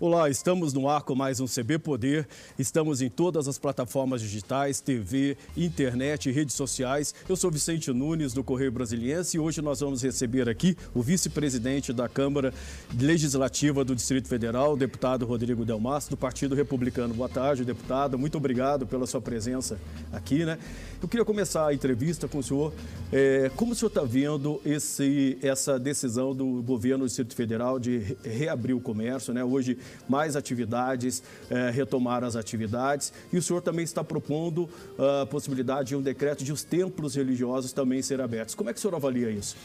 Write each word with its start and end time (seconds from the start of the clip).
Olá, 0.00 0.28
estamos 0.28 0.72
no 0.72 0.88
ar 0.88 1.02
com 1.02 1.14
mais 1.14 1.38
um 1.38 1.46
CB 1.46 1.78
Poder. 1.78 2.26
Estamos 2.58 3.00
em 3.00 3.08
todas 3.08 3.46
as 3.46 3.58
plataformas 3.58 4.20
digitais, 4.20 4.80
TV, 4.80 5.36
internet 5.56 6.32
redes 6.32 6.56
sociais. 6.56 7.14
Eu 7.28 7.36
sou 7.36 7.48
Vicente 7.48 7.92
Nunes, 7.92 8.32
do 8.32 8.42
Correio 8.42 8.72
Brasiliense, 8.72 9.36
e 9.36 9.40
hoje 9.40 9.62
nós 9.62 9.78
vamos 9.78 10.02
receber 10.02 10.48
aqui 10.48 10.76
o 10.92 11.00
vice-presidente 11.00 11.92
da 11.92 12.08
Câmara 12.08 12.52
Legislativa 13.00 13.84
do 13.84 13.94
Distrito 13.94 14.26
Federal, 14.26 14.76
deputado 14.76 15.24
Rodrigo 15.24 15.64
Delmas, 15.64 16.08
do 16.08 16.16
Partido 16.16 16.56
Republicano. 16.56 17.14
Boa 17.14 17.28
tarde, 17.28 17.64
deputado. 17.64 18.18
Muito 18.18 18.36
obrigado 18.36 18.88
pela 18.88 19.06
sua 19.06 19.20
presença 19.20 19.78
aqui, 20.12 20.44
né? 20.44 20.58
Eu 21.00 21.06
queria 21.06 21.24
começar 21.24 21.68
a 21.68 21.74
entrevista 21.74 22.26
com 22.26 22.38
o 22.38 22.42
senhor. 22.42 22.72
É, 23.12 23.48
como 23.54 23.72
o 23.72 23.74
senhor 23.76 23.90
está 23.90 24.02
vendo 24.02 24.60
esse, 24.64 25.38
essa 25.40 25.78
decisão 25.78 26.34
do 26.34 26.62
governo 26.62 27.04
do 27.04 27.06
Distrito 27.06 27.36
Federal 27.36 27.78
de 27.78 28.16
reabrir 28.24 28.74
o 28.74 28.80
comércio, 28.80 29.32
né? 29.32 29.44
Hoje 29.44 29.78
mais 30.08 30.36
atividades, 30.36 31.22
é, 31.50 31.70
retomar 31.70 32.24
as 32.24 32.36
atividades. 32.36 33.12
E 33.32 33.38
o 33.38 33.42
senhor 33.42 33.60
também 33.60 33.84
está 33.84 34.02
propondo 34.04 34.68
ah, 34.98 35.22
a 35.22 35.26
possibilidade 35.26 35.88
de 35.88 35.96
um 35.96 36.02
decreto 36.02 36.44
de 36.44 36.52
os 36.52 36.62
templos 36.62 37.14
religiosos 37.14 37.72
também 37.72 38.02
serem 38.02 38.24
abertos. 38.24 38.54
Como 38.54 38.70
é 38.70 38.72
que 38.72 38.78
o 38.78 38.82
senhor 38.82 38.94
avalia 38.94 39.30
isso? 39.30 39.56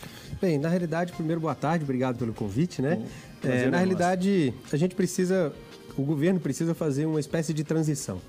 Bem, 0.42 0.58
na 0.58 0.70
realidade, 0.70 1.14
primeiro, 1.14 1.42
boa 1.42 1.56
tarde, 1.56 1.84
obrigado 1.84 2.18
pelo 2.18 2.34
convite, 2.34 2.82
né? 2.82 2.96
Bom, 2.96 3.50
é, 3.50 3.70
na 3.70 3.78
realidade, 3.78 4.54
a 4.72 4.78
gente 4.78 4.96
precisa, 4.96 5.54
o 5.98 6.04
governo 6.04 6.40
precisa 6.40 6.74
fazer 6.74 7.06
uma 7.06 7.20
espécie 7.20 7.54
de 7.54 7.64
transição. 7.64 8.22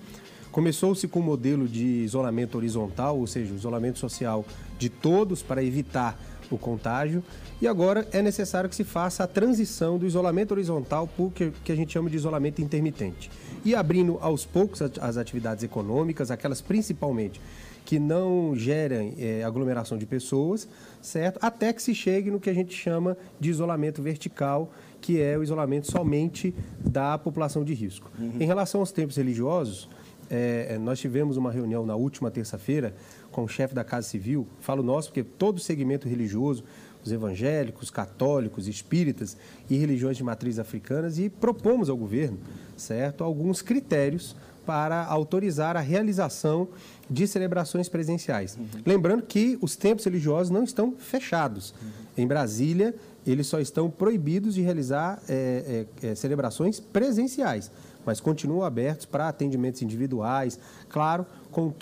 Começou-se 0.50 1.06
com 1.06 1.20
o 1.20 1.22
um 1.22 1.26
modelo 1.26 1.68
de 1.68 1.84
isolamento 1.84 2.56
horizontal, 2.56 3.18
ou 3.18 3.26
seja, 3.26 3.52
o 3.52 3.56
isolamento 3.56 3.98
social 4.00 4.44
de 4.78 4.88
todos 4.88 5.42
para 5.42 5.62
evitar 5.62 6.20
o 6.54 6.58
contágio. 6.58 7.22
E 7.60 7.68
agora 7.68 8.06
é 8.12 8.22
necessário 8.22 8.68
que 8.68 8.76
se 8.76 8.84
faça 8.84 9.24
a 9.24 9.26
transição 9.26 9.98
do 9.98 10.06
isolamento 10.06 10.52
horizontal 10.52 11.06
para 11.06 11.24
o 11.24 11.30
que 11.30 11.72
a 11.72 11.76
gente 11.76 11.92
chama 11.92 12.08
de 12.08 12.16
isolamento 12.16 12.62
intermitente. 12.62 13.30
E 13.64 13.74
abrindo 13.74 14.18
aos 14.20 14.44
poucos 14.46 14.80
as 14.82 15.16
atividades 15.16 15.62
econômicas, 15.62 16.30
aquelas 16.30 16.60
principalmente 16.60 17.40
que 17.84 17.98
não 17.98 18.54
gerem 18.54 19.14
é, 19.18 19.42
aglomeração 19.42 19.98
de 19.98 20.06
pessoas, 20.06 20.68
certo? 21.02 21.38
Até 21.42 21.72
que 21.72 21.82
se 21.82 21.94
chegue 21.94 22.30
no 22.30 22.38
que 22.38 22.48
a 22.48 22.54
gente 22.54 22.74
chama 22.74 23.16
de 23.38 23.50
isolamento 23.50 24.00
vertical, 24.00 24.72
que 25.00 25.20
é 25.20 25.36
o 25.36 25.42
isolamento 25.42 25.90
somente 25.90 26.54
da 26.78 27.18
população 27.18 27.64
de 27.64 27.74
risco. 27.74 28.10
Uhum. 28.18 28.34
Em 28.38 28.46
relação 28.46 28.80
aos 28.80 28.92
tempos 28.92 29.16
religiosos, 29.16 29.88
é, 30.30 30.78
nós 30.78 31.00
tivemos 31.00 31.36
uma 31.36 31.50
reunião 31.50 31.84
na 31.84 31.96
última 31.96 32.30
terça-feira 32.30 32.94
com 33.30 33.44
o 33.44 33.48
chefe 33.48 33.74
da 33.74 33.84
Casa 33.84 34.08
Civil, 34.08 34.46
falo 34.60 34.82
nosso 34.82 35.08
porque 35.08 35.22
todo 35.22 35.60
segmento 35.60 36.08
religioso, 36.08 36.64
os 37.04 37.10
evangélicos, 37.10 37.90
católicos, 37.90 38.68
espíritas 38.68 39.36
e 39.68 39.76
religiões 39.76 40.16
de 40.16 40.24
matriz 40.24 40.58
africanas 40.58 41.18
e 41.18 41.30
propomos 41.30 41.88
ao 41.88 41.96
governo, 41.96 42.38
certo, 42.76 43.24
alguns 43.24 43.62
critérios 43.62 44.36
para 44.66 45.04
autorizar 45.06 45.76
a 45.76 45.80
realização 45.80 46.68
de 47.08 47.26
celebrações 47.26 47.88
presenciais. 47.88 48.56
Uhum. 48.56 48.66
Lembrando 48.84 49.22
que 49.22 49.58
os 49.60 49.74
templos 49.74 50.04
religiosos 50.04 50.50
não 50.50 50.62
estão 50.62 50.94
fechados. 50.98 51.74
Uhum. 51.82 51.88
Em 52.18 52.26
Brasília, 52.26 52.94
eles 53.26 53.46
só 53.46 53.58
estão 53.58 53.90
proibidos 53.90 54.54
de 54.54 54.60
realizar 54.60 55.20
é, 55.28 55.86
é, 56.02 56.08
é, 56.08 56.14
celebrações 56.14 56.78
presenciais 56.78 57.70
mas 58.04 58.20
continuam 58.20 58.62
abertos 58.62 59.06
para 59.06 59.28
atendimentos 59.28 59.82
individuais, 59.82 60.58
claro, 60.88 61.26
com, 61.50 61.72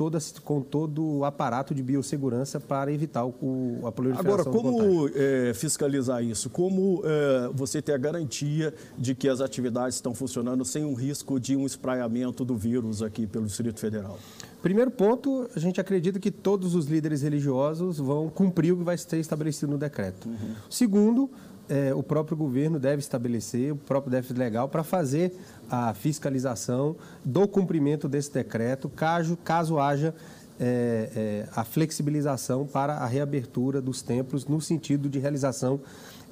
com 0.44 0.60
todo 0.60 1.04
o 1.04 1.24
aparato 1.24 1.74
de 1.74 1.82
biossegurança 1.82 2.58
para 2.58 2.92
evitar 2.92 3.24
o, 3.26 3.80
a 3.84 3.92
proliferação 3.92 4.32
Agora, 4.32 4.44
como 4.44 5.10
é, 5.14 5.52
fiscalizar 5.54 6.22
isso? 6.22 6.50
Como 6.50 7.02
é, 7.04 7.50
você 7.52 7.82
ter 7.82 7.92
a 7.92 7.98
garantia 7.98 8.74
de 8.96 9.14
que 9.14 9.28
as 9.28 9.40
atividades 9.40 9.96
estão 9.96 10.14
funcionando 10.14 10.64
sem 10.64 10.84
um 10.84 10.94
risco 10.94 11.38
de 11.38 11.54
um 11.56 11.66
espraiamento 11.66 12.44
do 12.44 12.56
vírus 12.56 13.02
aqui 13.02 13.26
pelo 13.26 13.46
Distrito 13.46 13.78
Federal? 13.78 14.18
Primeiro 14.62 14.90
ponto, 14.90 15.48
a 15.54 15.60
gente 15.60 15.80
acredita 15.80 16.18
que 16.18 16.30
todos 16.30 16.74
os 16.74 16.86
líderes 16.86 17.22
religiosos 17.22 17.98
vão 17.98 18.28
cumprir 18.28 18.72
o 18.72 18.78
que 18.78 18.84
vai 18.84 18.98
ser 18.98 19.18
estabelecido 19.18 19.70
no 19.70 19.78
decreto. 19.78 20.28
Uhum. 20.28 20.54
Segundo, 20.68 21.30
é, 21.68 21.94
o 21.94 22.02
próprio 22.02 22.36
governo 22.36 22.78
deve 22.78 23.00
estabelecer, 23.00 23.72
o 23.72 23.76
próprio 23.76 24.10
déficit 24.10 24.38
legal, 24.38 24.68
para 24.68 24.82
fazer 24.82 25.32
a 25.70 25.92
fiscalização 25.94 26.96
do 27.24 27.46
cumprimento 27.46 28.08
desse 28.08 28.32
decreto, 28.32 28.88
caso, 28.88 29.36
caso 29.36 29.78
haja 29.78 30.14
é, 30.60 31.10
é, 31.14 31.48
a 31.54 31.64
flexibilização 31.64 32.66
para 32.66 32.94
a 32.94 33.06
reabertura 33.06 33.80
dos 33.80 34.02
templos 34.02 34.46
no 34.46 34.60
sentido 34.60 35.08
de 35.08 35.18
realização 35.18 35.80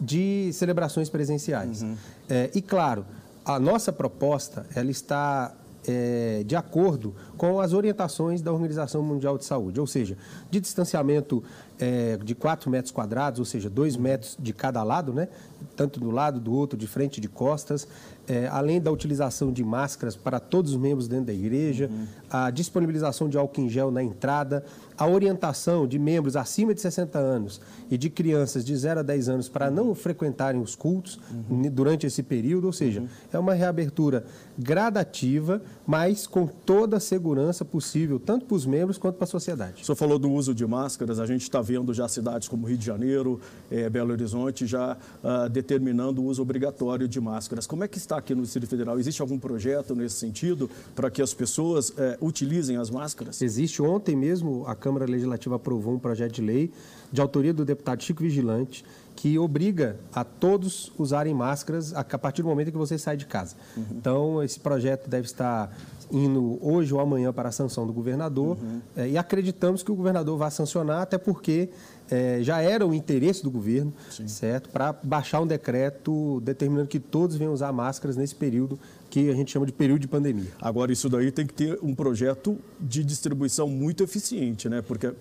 de 0.00 0.50
celebrações 0.52 1.08
presenciais. 1.08 1.82
Uhum. 1.82 1.96
É, 2.28 2.50
e 2.54 2.60
claro, 2.60 3.06
a 3.44 3.60
nossa 3.60 3.92
proposta 3.92 4.66
ela 4.74 4.90
está 4.90 5.54
é, 5.86 6.42
de 6.44 6.56
acordo 6.56 7.14
com 7.36 7.60
as 7.60 7.72
orientações 7.72 8.40
da 8.42 8.52
Organização 8.52 9.02
Mundial 9.02 9.36
de 9.38 9.44
Saúde, 9.44 9.80
ou 9.80 9.86
seja, 9.86 10.16
de 10.50 10.60
distanciamento 10.60 11.42
é, 11.78 12.16
de 12.16 12.34
4 12.34 12.70
metros 12.70 12.90
quadrados, 12.92 13.38
ou 13.38 13.44
seja, 13.44 13.68
2 13.68 13.96
metros 13.96 14.36
de 14.38 14.52
cada 14.52 14.82
lado, 14.82 15.12
né? 15.12 15.28
tanto 15.74 16.00
do 16.00 16.10
lado 16.10 16.40
do 16.40 16.52
outro, 16.52 16.78
de 16.78 16.86
frente 16.86 17.18
e 17.18 17.20
de 17.20 17.28
costas, 17.28 17.86
é, 18.26 18.48
além 18.48 18.80
da 18.80 18.90
utilização 18.90 19.52
de 19.52 19.62
máscaras 19.62 20.16
para 20.16 20.40
todos 20.40 20.72
os 20.72 20.76
membros 20.76 21.06
dentro 21.06 21.26
da 21.26 21.32
igreja, 21.32 21.88
uhum. 21.92 22.06
a 22.30 22.50
disponibilização 22.50 23.28
de 23.28 23.36
álcool 23.36 23.60
em 23.60 23.68
gel 23.68 23.90
na 23.90 24.02
entrada, 24.02 24.64
a 24.96 25.06
orientação 25.06 25.86
de 25.86 25.98
membros 25.98 26.34
acima 26.34 26.74
de 26.74 26.80
60 26.80 27.18
anos 27.18 27.60
e 27.90 27.98
de 27.98 28.08
crianças 28.08 28.64
de 28.64 28.74
0 28.74 29.00
a 29.00 29.02
10 29.02 29.28
anos 29.28 29.48
para 29.48 29.70
não 29.70 29.94
frequentarem 29.94 30.60
os 30.60 30.74
cultos 30.74 31.20
uhum. 31.30 31.70
durante 31.70 32.06
esse 32.06 32.22
período, 32.22 32.66
ou 32.66 32.72
seja, 32.72 33.00
uhum. 33.00 33.08
é 33.32 33.38
uma 33.38 33.54
reabertura 33.54 34.24
gradativa, 34.58 35.62
mas 35.86 36.26
com 36.26 36.46
toda 36.46 36.96
a 36.96 37.00
segurança 37.00 37.25
possível, 37.64 38.18
tanto 38.18 38.46
para 38.46 38.54
os 38.54 38.66
membros 38.66 38.98
quanto 38.98 39.16
para 39.16 39.24
a 39.24 39.28
sociedade. 39.28 39.82
O 39.82 39.84
senhor 39.84 39.96
falou 39.96 40.18
do 40.18 40.30
uso 40.30 40.54
de 40.54 40.66
máscaras, 40.66 41.18
a 41.18 41.26
gente 41.26 41.42
está 41.42 41.60
vendo 41.60 41.92
já 41.92 42.06
cidades 42.08 42.48
como 42.48 42.66
Rio 42.66 42.76
de 42.76 42.84
Janeiro, 42.84 43.40
é, 43.70 43.88
Belo 43.88 44.12
Horizonte, 44.12 44.66
já 44.66 44.96
uh, 44.96 45.48
determinando 45.48 46.22
o 46.22 46.26
uso 46.26 46.42
obrigatório 46.42 47.08
de 47.08 47.20
máscaras. 47.20 47.66
Como 47.66 47.84
é 47.84 47.88
que 47.88 47.98
está 47.98 48.16
aqui 48.16 48.34
no 48.34 48.42
Distrito 48.42 48.68
Federal? 48.68 48.98
Existe 48.98 49.20
algum 49.22 49.38
projeto 49.38 49.94
nesse 49.94 50.16
sentido 50.16 50.70
para 50.94 51.10
que 51.10 51.22
as 51.22 51.34
pessoas 51.34 51.92
é, 51.96 52.16
utilizem 52.20 52.76
as 52.76 52.90
máscaras? 52.90 53.42
Existe. 53.42 53.82
Ontem 53.82 54.16
mesmo 54.16 54.64
a 54.66 54.74
Câmara 54.74 55.06
Legislativa 55.06 55.56
aprovou 55.56 55.94
um 55.94 55.98
projeto 55.98 56.34
de 56.34 56.42
lei 56.42 56.70
de 57.12 57.20
autoria 57.20 57.52
do 57.52 57.64
deputado 57.64 58.02
Chico 58.02 58.22
Vigilante 58.22 58.84
que 59.16 59.38
obriga 59.38 59.96
a 60.14 60.22
todos 60.22 60.92
usarem 60.98 61.34
máscaras 61.34 61.94
a 61.94 62.04
partir 62.04 62.42
do 62.42 62.48
momento 62.48 62.70
que 62.70 62.76
você 62.76 62.98
sai 62.98 63.16
de 63.16 63.26
casa. 63.26 63.56
Uhum. 63.76 63.84
Então, 63.92 64.42
esse 64.42 64.60
projeto 64.60 65.08
deve 65.08 65.26
estar 65.26 65.74
indo 66.12 66.58
hoje 66.60 66.94
ou 66.94 67.00
amanhã 67.00 67.32
para 67.32 67.48
a 67.48 67.52
sanção 67.52 67.86
do 67.86 67.92
governador 67.92 68.56
uhum. 68.56 68.80
é, 68.94 69.08
e 69.08 69.18
acreditamos 69.18 69.82
que 69.82 69.90
o 69.90 69.94
governador 69.94 70.38
vai 70.38 70.50
sancionar, 70.50 71.02
até 71.02 71.18
porque 71.18 71.70
é, 72.08 72.38
já 72.42 72.60
era 72.60 72.86
o 72.86 72.94
interesse 72.94 73.42
do 73.42 73.50
governo, 73.50 73.92
Sim. 74.10 74.28
certo, 74.28 74.68
para 74.68 74.92
baixar 75.02 75.40
um 75.40 75.46
decreto 75.46 76.40
determinando 76.44 76.88
que 76.88 77.00
todos 77.00 77.36
venham 77.36 77.52
usar 77.52 77.72
máscaras 77.72 78.16
nesse 78.16 78.34
período 78.34 78.78
que 79.10 79.30
a 79.30 79.34
gente 79.34 79.50
chama 79.50 79.66
de 79.66 79.72
período 79.72 80.00
de 80.00 80.08
pandemia. 80.08 80.50
Agora, 80.60 80.92
isso 80.92 81.08
daí 81.08 81.32
tem 81.32 81.46
que 81.46 81.54
ter 81.54 81.78
um 81.82 81.94
projeto 81.94 82.56
de 82.78 83.02
distribuição 83.02 83.68
muito 83.68 84.04
eficiente, 84.04 84.68
né? 84.68 84.82
Porque 84.82 85.12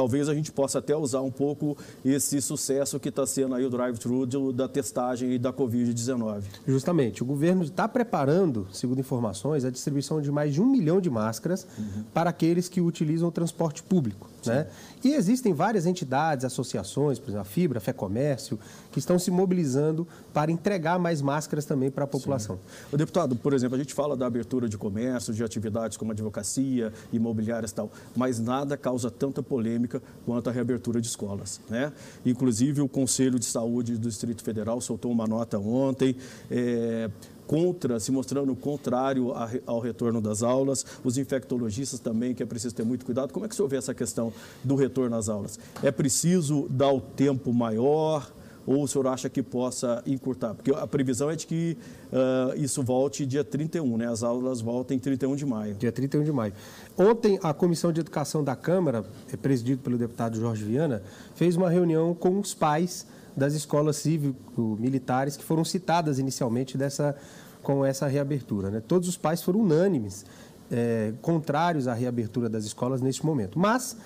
talvez 0.00 0.30
a 0.30 0.34
gente 0.34 0.50
possa 0.50 0.78
até 0.78 0.96
usar 0.96 1.20
um 1.20 1.30
pouco 1.30 1.76
esse 2.02 2.40
sucesso 2.40 2.98
que 2.98 3.10
está 3.10 3.26
sendo 3.26 3.54
aí 3.54 3.66
o 3.66 3.68
drive-thru 3.68 4.24
da 4.50 4.66
testagem 4.66 5.34
e 5.34 5.38
da 5.38 5.52
Covid-19. 5.52 6.42
Justamente. 6.66 7.22
O 7.22 7.26
governo 7.26 7.64
está 7.64 7.86
preparando, 7.86 8.66
segundo 8.72 8.98
informações, 8.98 9.62
a 9.62 9.70
distribuição 9.70 10.22
de 10.22 10.32
mais 10.32 10.54
de 10.54 10.62
um 10.62 10.64
milhão 10.64 11.02
de 11.02 11.10
máscaras 11.10 11.66
uhum. 11.78 12.04
para 12.14 12.30
aqueles 12.30 12.66
que 12.66 12.80
utilizam 12.80 13.28
o 13.28 13.32
transporte 13.32 13.82
público. 13.82 14.30
Né? 14.46 14.68
E 15.02 15.14
existem 15.14 15.52
várias 15.52 15.86
entidades, 15.86 16.44
associações, 16.44 17.18
por 17.18 17.30
exemplo, 17.30 17.40
a 17.40 17.44
Fibra, 17.44 17.78
a 17.78 17.80
Fé 17.80 17.92
Comércio, 17.92 18.58
que 18.92 18.98
estão 18.98 19.18
se 19.18 19.30
mobilizando 19.30 20.06
para 20.32 20.50
entregar 20.50 20.98
mais 20.98 21.22
máscaras 21.22 21.64
também 21.64 21.90
para 21.90 22.04
a 22.04 22.06
população. 22.06 22.58
O 22.92 22.96
deputado, 22.96 23.34
por 23.34 23.52
exemplo, 23.54 23.76
a 23.76 23.78
gente 23.78 23.94
fala 23.94 24.16
da 24.16 24.26
abertura 24.26 24.68
de 24.68 24.76
comércio, 24.76 25.32
de 25.32 25.42
atividades 25.42 25.96
como 25.96 26.12
advocacia, 26.12 26.92
imobiliárias 27.12 27.70
e 27.70 27.74
tal, 27.74 27.90
mas 28.14 28.38
nada 28.38 28.76
causa 28.76 29.10
tanta 29.10 29.42
polêmica 29.42 30.02
quanto 30.26 30.50
a 30.50 30.52
reabertura 30.52 31.00
de 31.00 31.06
escolas. 31.06 31.60
Né? 31.68 31.92
Inclusive, 32.24 32.80
o 32.80 32.88
Conselho 32.88 33.38
de 33.38 33.46
Saúde 33.46 33.96
do 33.96 34.08
Distrito 34.08 34.42
Federal 34.42 34.80
soltou 34.80 35.10
uma 35.10 35.26
nota 35.26 35.58
ontem. 35.58 36.16
É, 36.50 37.10
contra, 37.50 37.98
se 37.98 38.12
mostrando 38.12 38.54
contrário 38.54 39.32
ao 39.66 39.80
retorno 39.80 40.20
das 40.20 40.40
aulas, 40.40 40.86
os 41.02 41.18
infectologistas 41.18 41.98
também, 41.98 42.32
que 42.32 42.44
é 42.44 42.46
preciso 42.46 42.72
ter 42.72 42.84
muito 42.84 43.04
cuidado. 43.04 43.32
Como 43.32 43.44
é 43.44 43.48
que 43.48 43.56
você 43.56 43.66
vê 43.66 43.76
essa 43.76 43.92
questão 43.92 44.32
do 44.62 44.76
retorno 44.76 45.16
às 45.16 45.28
aulas? 45.28 45.58
É 45.82 45.90
preciso 45.90 46.68
dar 46.70 46.92
o 46.92 47.00
tempo 47.00 47.52
maior? 47.52 48.30
ou 48.66 48.84
o 48.84 48.86
senhor 48.86 49.06
acha 49.08 49.28
que 49.28 49.42
possa 49.42 50.02
encurtar? 50.06 50.54
Porque 50.54 50.70
a 50.70 50.86
previsão 50.86 51.30
é 51.30 51.34
de 51.34 51.46
que 51.46 51.76
uh, 52.12 52.54
isso 52.62 52.82
volte 52.82 53.24
dia 53.24 53.42
31, 53.42 53.96
né? 53.96 54.06
As 54.06 54.22
aulas 54.22 54.60
voltem 54.60 54.98
31 54.98 55.34
de 55.34 55.46
maio. 55.46 55.74
Dia 55.74 55.90
31 55.90 56.22
de 56.22 56.30
maio. 56.30 56.52
Ontem, 56.96 57.38
a 57.42 57.54
Comissão 57.54 57.90
de 57.90 58.00
Educação 58.00 58.44
da 58.44 58.54
Câmara, 58.54 59.02
é 59.32 59.36
presidida 59.36 59.80
pelo 59.82 59.96
deputado 59.96 60.38
Jorge 60.38 60.62
Viana, 60.62 61.02
fez 61.34 61.56
uma 61.56 61.70
reunião 61.70 62.14
com 62.14 62.38
os 62.38 62.54
pais 62.54 63.06
das 63.36 63.54
escolas 63.54 63.96
cívico-militares 63.96 65.36
que 65.36 65.44
foram 65.44 65.64
citadas 65.64 66.18
inicialmente 66.18 66.76
dessa 66.76 67.16
com 67.62 67.84
essa 67.84 68.06
reabertura. 68.06 68.70
Né? 68.70 68.82
Todos 68.86 69.08
os 69.08 69.16
pais 69.16 69.42
foram 69.42 69.60
unânimes, 69.60 70.24
é, 70.70 71.12
contrários 71.20 71.86
à 71.88 71.94
reabertura 71.94 72.48
das 72.48 72.64
escolas 72.64 73.00
neste 73.00 73.24
momento. 73.24 73.58
Mas 73.58 73.96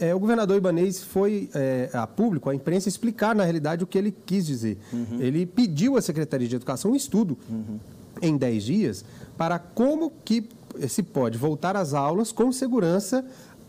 é, 0.00 0.14
o 0.14 0.18
governador 0.18 0.56
Ibanês 0.56 1.02
foi 1.02 1.48
é, 1.54 1.90
a 1.92 2.06
público, 2.06 2.50
à 2.50 2.54
imprensa, 2.54 2.88
explicar 2.88 3.34
na 3.34 3.44
realidade 3.44 3.84
o 3.84 3.86
que 3.86 3.96
ele 3.96 4.14
quis 4.26 4.46
dizer. 4.46 4.78
Uhum. 4.92 5.20
Ele 5.20 5.46
pediu 5.46 5.96
à 5.96 6.02
Secretaria 6.02 6.48
de 6.48 6.56
Educação 6.56 6.92
um 6.92 6.96
estudo 6.96 7.38
uhum. 7.48 7.78
em 8.20 8.36
10 8.36 8.64
dias 8.64 9.04
para 9.36 9.58
como 9.58 10.12
que 10.24 10.48
se 10.88 11.02
pode 11.02 11.38
voltar 11.38 11.76
às 11.76 11.94
aulas 11.94 12.32
com 12.32 12.50
segurança 12.50 13.24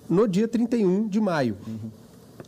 no 0.09 0.27
dia 0.27 0.47
31 0.47 1.07
de 1.07 1.19
maio. 1.19 1.55
Uhum. 1.67 1.89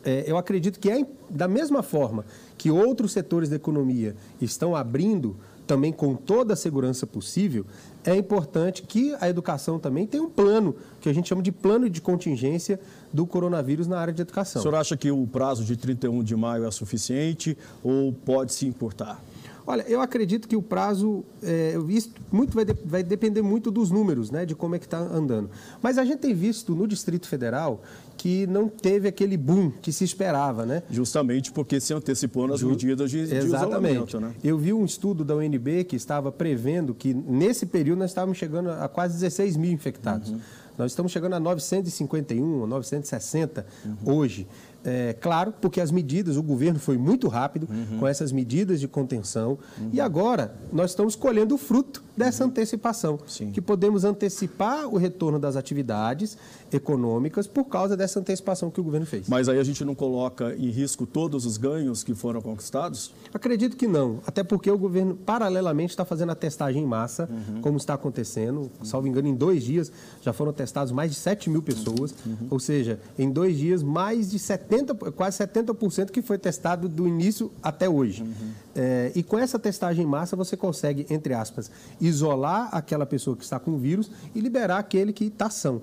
É, 0.04 0.24
eu 0.26 0.36
acredito 0.36 0.80
que 0.80 0.90
é 0.90 1.06
da 1.30 1.46
mesma 1.46 1.82
forma 1.82 2.24
que 2.58 2.70
outros 2.70 3.12
setores 3.12 3.48
da 3.48 3.56
economia 3.56 4.14
estão 4.40 4.76
abrindo 4.76 5.36
também 5.66 5.92
com 5.92 6.14
toda 6.14 6.54
a 6.54 6.56
segurança 6.56 7.06
possível, 7.06 7.64
é 8.02 8.16
importante 8.16 8.82
que 8.82 9.14
a 9.20 9.28
educação 9.28 9.78
também 9.78 10.06
tenha 10.06 10.22
um 10.22 10.30
plano, 10.30 10.74
que 10.98 11.10
a 11.10 11.12
gente 11.12 11.28
chama 11.28 11.42
de 11.42 11.52
plano 11.52 11.90
de 11.90 12.00
contingência 12.00 12.80
do 13.12 13.26
coronavírus 13.26 13.86
na 13.86 13.98
área 13.98 14.12
de 14.12 14.22
educação. 14.22 14.60
O 14.60 14.62
senhor 14.62 14.74
acha 14.74 14.96
que 14.96 15.10
o 15.10 15.26
prazo 15.26 15.62
de 15.64 15.76
31 15.76 16.24
de 16.24 16.34
maio 16.34 16.64
é 16.64 16.70
suficiente 16.70 17.56
ou 17.84 18.12
pode 18.12 18.54
se 18.54 18.66
importar? 18.66 19.22
Olha, 19.68 19.84
eu 19.86 20.00
acredito 20.00 20.48
que 20.48 20.56
o 20.56 20.62
prazo, 20.62 21.22
é, 21.42 21.74
isso 21.90 22.10
muito 22.32 22.54
vai, 22.54 22.64
de, 22.64 22.74
vai 22.86 23.02
depender 23.02 23.42
muito 23.42 23.70
dos 23.70 23.90
números, 23.90 24.30
né, 24.30 24.46
de 24.46 24.54
como 24.54 24.74
é 24.74 24.78
que 24.78 24.86
está 24.86 24.98
andando. 24.98 25.50
Mas 25.82 25.98
a 25.98 26.06
gente 26.06 26.20
tem 26.20 26.32
visto 26.32 26.74
no 26.74 26.88
Distrito 26.88 27.28
Federal 27.28 27.82
que 28.16 28.46
não 28.46 28.66
teve 28.66 29.08
aquele 29.08 29.36
boom 29.36 29.70
que 29.70 29.92
se 29.92 30.04
esperava, 30.04 30.64
né? 30.64 30.82
Justamente 30.90 31.52
porque 31.52 31.80
se 31.80 31.92
antecipou 31.92 32.48
nas 32.48 32.60
Ju... 32.60 32.70
medidas 32.70 33.10
de, 33.10 33.26
de 33.26 33.34
Exatamente. 33.34 34.16
Né? 34.16 34.32
Eu 34.42 34.56
vi 34.56 34.72
um 34.72 34.86
estudo 34.86 35.22
da 35.22 35.36
UNB 35.36 35.84
que 35.84 35.96
estava 35.96 36.32
prevendo 36.32 36.94
que 36.94 37.12
nesse 37.12 37.66
período 37.66 37.98
nós 37.98 38.10
estávamos 38.10 38.38
chegando 38.38 38.70
a 38.70 38.88
quase 38.88 39.14
16 39.16 39.58
mil 39.58 39.70
infectados. 39.70 40.30
Uhum. 40.30 40.40
Nós 40.78 40.92
estamos 40.92 41.12
chegando 41.12 41.34
a 41.34 41.40
951, 41.40 42.66
960 42.66 43.66
uhum. 43.84 43.96
hoje. 44.14 44.46
É, 44.84 45.12
claro, 45.12 45.52
porque 45.60 45.80
as 45.80 45.90
medidas, 45.90 46.36
o 46.36 46.42
governo 46.42 46.78
foi 46.78 46.96
muito 46.96 47.26
rápido 47.26 47.68
uhum. 47.68 47.98
com 47.98 48.06
essas 48.06 48.30
medidas 48.30 48.78
de 48.78 48.86
contenção 48.86 49.58
uhum. 49.78 49.90
e 49.92 50.00
agora 50.00 50.54
nós 50.72 50.90
estamos 50.90 51.16
colhendo 51.16 51.56
o 51.56 51.58
fruto 51.58 52.02
dessa 52.16 52.44
uhum. 52.44 52.50
antecipação, 52.50 53.18
Sim. 53.26 53.50
que 53.50 53.60
podemos 53.60 54.04
antecipar 54.04 54.86
o 54.88 54.96
retorno 54.96 55.38
das 55.38 55.56
atividades 55.56 56.36
econômicas 56.72 57.46
por 57.46 57.64
causa 57.64 57.96
dessa 57.96 58.20
antecipação 58.20 58.70
que 58.70 58.80
o 58.80 58.84
governo 58.84 59.06
fez. 59.06 59.28
Mas 59.28 59.48
aí 59.48 59.58
a 59.58 59.64
gente 59.64 59.84
não 59.84 59.94
coloca 59.94 60.54
em 60.54 60.70
risco 60.70 61.06
todos 61.06 61.44
os 61.44 61.56
ganhos 61.56 62.04
que 62.04 62.14
foram 62.14 62.40
conquistados? 62.40 63.12
Acredito 63.32 63.76
que 63.76 63.86
não, 63.86 64.20
até 64.26 64.44
porque 64.44 64.70
o 64.70 64.78
governo 64.78 65.16
paralelamente 65.16 65.90
está 65.90 66.04
fazendo 66.04 66.30
a 66.30 66.34
testagem 66.34 66.82
em 66.82 66.86
massa, 66.86 67.28
uhum. 67.30 67.60
como 67.60 67.76
está 67.76 67.94
acontecendo, 67.94 68.70
salvo 68.84 69.08
engano, 69.08 69.28
em 69.28 69.34
dois 69.34 69.64
dias 69.64 69.90
já 70.22 70.32
foram 70.32 70.52
testados 70.52 70.92
mais 70.92 71.10
de 71.10 71.16
7 71.16 71.50
mil 71.50 71.62
pessoas, 71.62 72.14
uhum. 72.24 72.46
ou 72.50 72.60
seja, 72.60 73.00
em 73.18 73.30
dois 73.30 73.56
dias 73.56 73.82
mais 73.82 74.30
de 74.30 74.38
70 74.38 74.67
70, 74.68 74.94
quase 75.12 75.38
70% 75.38 76.10
que 76.10 76.20
foi 76.20 76.38
testado 76.38 76.88
do 76.88 77.08
início 77.08 77.50
até 77.62 77.88
hoje. 77.88 78.22
Uhum. 78.22 78.52
É, 78.76 79.12
e 79.14 79.22
com 79.22 79.38
essa 79.38 79.58
testagem 79.58 80.04
em 80.04 80.08
massa, 80.08 80.36
você 80.36 80.56
consegue, 80.56 81.06
entre 81.08 81.32
aspas, 81.32 81.70
isolar 82.00 82.68
aquela 82.72 83.06
pessoa 83.06 83.36
que 83.36 83.44
está 83.44 83.58
com 83.58 83.72
o 83.72 83.78
vírus 83.78 84.10
e 84.34 84.40
liberar 84.40 84.78
aquele 84.78 85.12
que 85.12 85.24
está 85.24 85.48
são. 85.48 85.82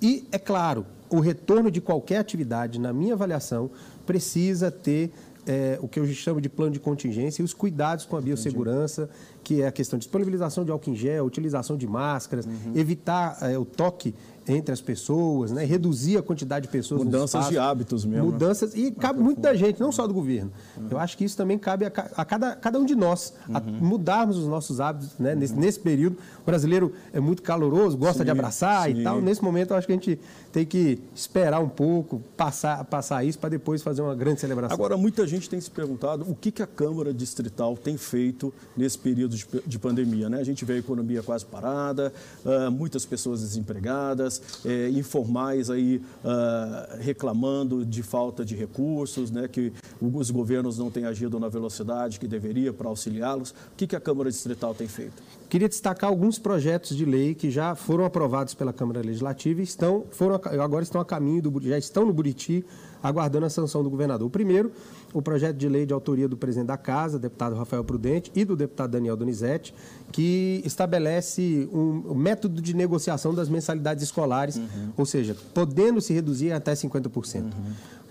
E, 0.00 0.26
é 0.30 0.38
claro, 0.38 0.84
o 1.08 1.20
retorno 1.20 1.70
de 1.70 1.80
qualquer 1.80 2.18
atividade, 2.18 2.78
na 2.78 2.92
minha 2.92 3.14
avaliação, 3.14 3.70
precisa 4.04 4.70
ter 4.70 5.10
é, 5.46 5.78
o 5.80 5.88
que 5.88 5.98
eu 5.98 6.06
chamo 6.08 6.40
de 6.40 6.48
plano 6.48 6.72
de 6.72 6.80
contingência 6.80 7.40
e 7.40 7.44
os 7.44 7.54
cuidados 7.54 8.04
com 8.04 8.16
a 8.16 8.20
biossegurança, 8.20 9.02
Entendi. 9.02 9.40
que 9.44 9.62
é 9.62 9.68
a 9.68 9.72
questão 9.72 9.98
de 9.98 10.04
disponibilização 10.04 10.64
de 10.64 10.70
álcool 10.70 10.90
em 10.90 10.96
gel, 10.96 11.24
utilização 11.24 11.76
de 11.76 11.86
máscaras, 11.86 12.44
uhum. 12.44 12.72
evitar 12.74 13.38
é, 13.40 13.56
o 13.56 13.64
toque 13.64 14.14
entre 14.48 14.72
as 14.72 14.80
pessoas, 14.80 15.50
né? 15.50 15.64
reduzir 15.64 16.16
a 16.18 16.22
quantidade 16.22 16.66
de 16.66 16.72
pessoas 16.72 17.02
Mudanças 17.02 17.48
de 17.48 17.58
hábitos 17.58 18.04
mesmo. 18.04 18.26
Mudanças, 18.32 18.74
e 18.74 18.90
cabe 18.90 19.20
muito 19.20 19.40
da 19.40 19.54
gente, 19.54 19.80
não 19.80 19.90
só 19.90 20.06
do 20.06 20.14
governo. 20.14 20.52
Uhum. 20.76 20.88
Eu 20.90 20.98
acho 20.98 21.16
que 21.16 21.24
isso 21.24 21.36
também 21.36 21.58
cabe 21.58 21.86
a, 21.86 21.88
a 21.88 22.24
cada, 22.24 22.54
cada 22.54 22.78
um 22.78 22.84
de 22.84 22.94
nós, 22.94 23.34
uhum. 23.48 23.72
mudarmos 23.80 24.36
os 24.38 24.46
nossos 24.46 24.80
hábitos 24.80 25.18
né? 25.18 25.32
Uhum. 25.32 25.38
nesse, 25.38 25.54
nesse 25.54 25.80
período. 25.80 26.16
O 26.42 26.46
brasileiro 26.46 26.92
é 27.12 27.20
muito 27.20 27.42
caloroso, 27.42 27.96
gosta 27.96 28.18
sim, 28.18 28.24
de 28.24 28.30
abraçar 28.30 28.84
sim. 28.84 29.00
e 29.00 29.02
tal. 29.02 29.20
Nesse 29.20 29.42
momento, 29.42 29.70
eu 29.70 29.76
acho 29.76 29.86
que 29.86 29.92
a 29.92 29.96
gente 29.96 30.18
tem 30.52 30.64
que 30.64 30.98
esperar 31.14 31.60
um 31.60 31.68
pouco, 31.68 32.22
passar, 32.36 32.82
passar 32.84 33.24
isso 33.24 33.38
para 33.38 33.50
depois 33.50 33.82
fazer 33.82 34.00
uma 34.00 34.14
grande 34.14 34.40
celebração. 34.40 34.74
Agora, 34.74 34.96
muita 34.96 35.26
gente 35.26 35.50
tem 35.50 35.60
se 35.60 35.70
perguntado 35.70 36.24
o 36.28 36.34
que, 36.34 36.50
que 36.50 36.62
a 36.62 36.66
Câmara 36.66 37.12
Distrital 37.12 37.76
tem 37.76 37.96
feito 37.96 38.54
nesse 38.76 38.98
período 38.98 39.36
de, 39.36 39.46
de 39.66 39.78
pandemia. 39.78 40.30
Né? 40.30 40.38
A 40.38 40.44
gente 40.44 40.64
vê 40.64 40.74
a 40.74 40.78
economia 40.78 41.22
quase 41.22 41.44
parada, 41.44 42.12
uh, 42.44 42.70
muitas 42.70 43.04
pessoas 43.04 43.40
desempregadas, 43.40 44.35
uh, 44.38 44.98
informais 44.98 45.70
aí 45.70 46.00
uh, 46.24 46.96
reclamando 47.00 47.84
de 47.84 48.02
falta 48.02 48.44
de 48.44 48.54
recursos, 48.54 49.30
né? 49.30 49.48
que 49.48 49.72
os 50.00 50.30
governos 50.30 50.78
não 50.78 50.90
têm 50.90 51.04
agido 51.04 51.38
na 51.40 51.48
velocidade 51.48 52.18
que 52.20 52.28
deveria 52.28 52.72
para 52.72 52.88
auxiliá-los. 52.88 53.50
O 53.50 53.54
que, 53.76 53.86
que 53.86 53.96
a 53.96 54.00
Câmara 54.00 54.30
Distrital 54.30 54.74
tem 54.74 54.86
feito? 54.86 55.22
Queria 55.48 55.68
destacar 55.68 56.10
alguns 56.10 56.38
projetos 56.38 56.96
de 56.96 57.04
lei 57.04 57.34
que 57.34 57.50
já 57.50 57.74
foram 57.74 58.04
aprovados 58.04 58.52
pela 58.52 58.72
Câmara 58.72 59.00
Legislativa 59.00 59.60
e 59.60 59.64
estão, 59.64 60.04
foram, 60.10 60.34
agora 60.60 60.82
estão 60.82 61.00
a 61.00 61.04
caminho 61.04 61.42
do 61.42 61.62
já 61.62 61.78
estão 61.78 62.04
no 62.04 62.12
Buriti, 62.12 62.64
aguardando 63.02 63.46
a 63.46 63.50
sanção 63.50 63.82
do 63.82 63.88
governador. 63.88 64.26
O 64.26 64.30
primeiro, 64.30 64.72
o 65.16 65.22
projeto 65.22 65.56
de 65.56 65.66
lei 65.66 65.86
de 65.86 65.94
autoria 65.94 66.28
do 66.28 66.36
presidente 66.36 66.66
da 66.66 66.76
Casa, 66.76 67.18
deputado 67.18 67.56
Rafael 67.56 67.82
Prudente, 67.82 68.30
e 68.34 68.44
do 68.44 68.54
deputado 68.54 68.90
Daniel 68.90 69.16
Donizete, 69.16 69.74
que 70.12 70.60
estabelece 70.62 71.66
um 71.72 72.14
método 72.14 72.60
de 72.60 72.76
negociação 72.76 73.32
das 73.32 73.48
mensalidades 73.48 74.04
escolares, 74.04 74.56
uhum. 74.56 74.90
ou 74.94 75.06
seja, 75.06 75.34
podendo 75.54 76.02
se 76.02 76.12
reduzir 76.12 76.52
até 76.52 76.74
50%. 76.74 77.44
Uhum. 77.44 77.50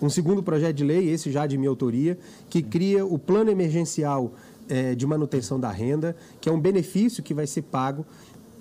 Um 0.02 0.10
segundo 0.10 0.42
projeto 0.42 0.78
de 0.78 0.84
lei, 0.84 1.08
esse 1.08 1.32
já 1.32 1.46
de 1.46 1.60
minha 1.60 1.70
autoria, 1.70 2.18
que 2.50 2.64
cria 2.64 3.06
o 3.06 3.20
plano 3.20 3.52
emergencial 3.52 4.34
é, 4.68 4.96
de 4.96 5.06
manutenção 5.06 5.60
da 5.60 5.70
renda, 5.70 6.16
que 6.42 6.50
é 6.50 6.52
um 6.52 6.60
benefício 6.60 7.22
que 7.22 7.36
vai 7.36 7.46
ser 7.46 7.62
pago 7.62 8.04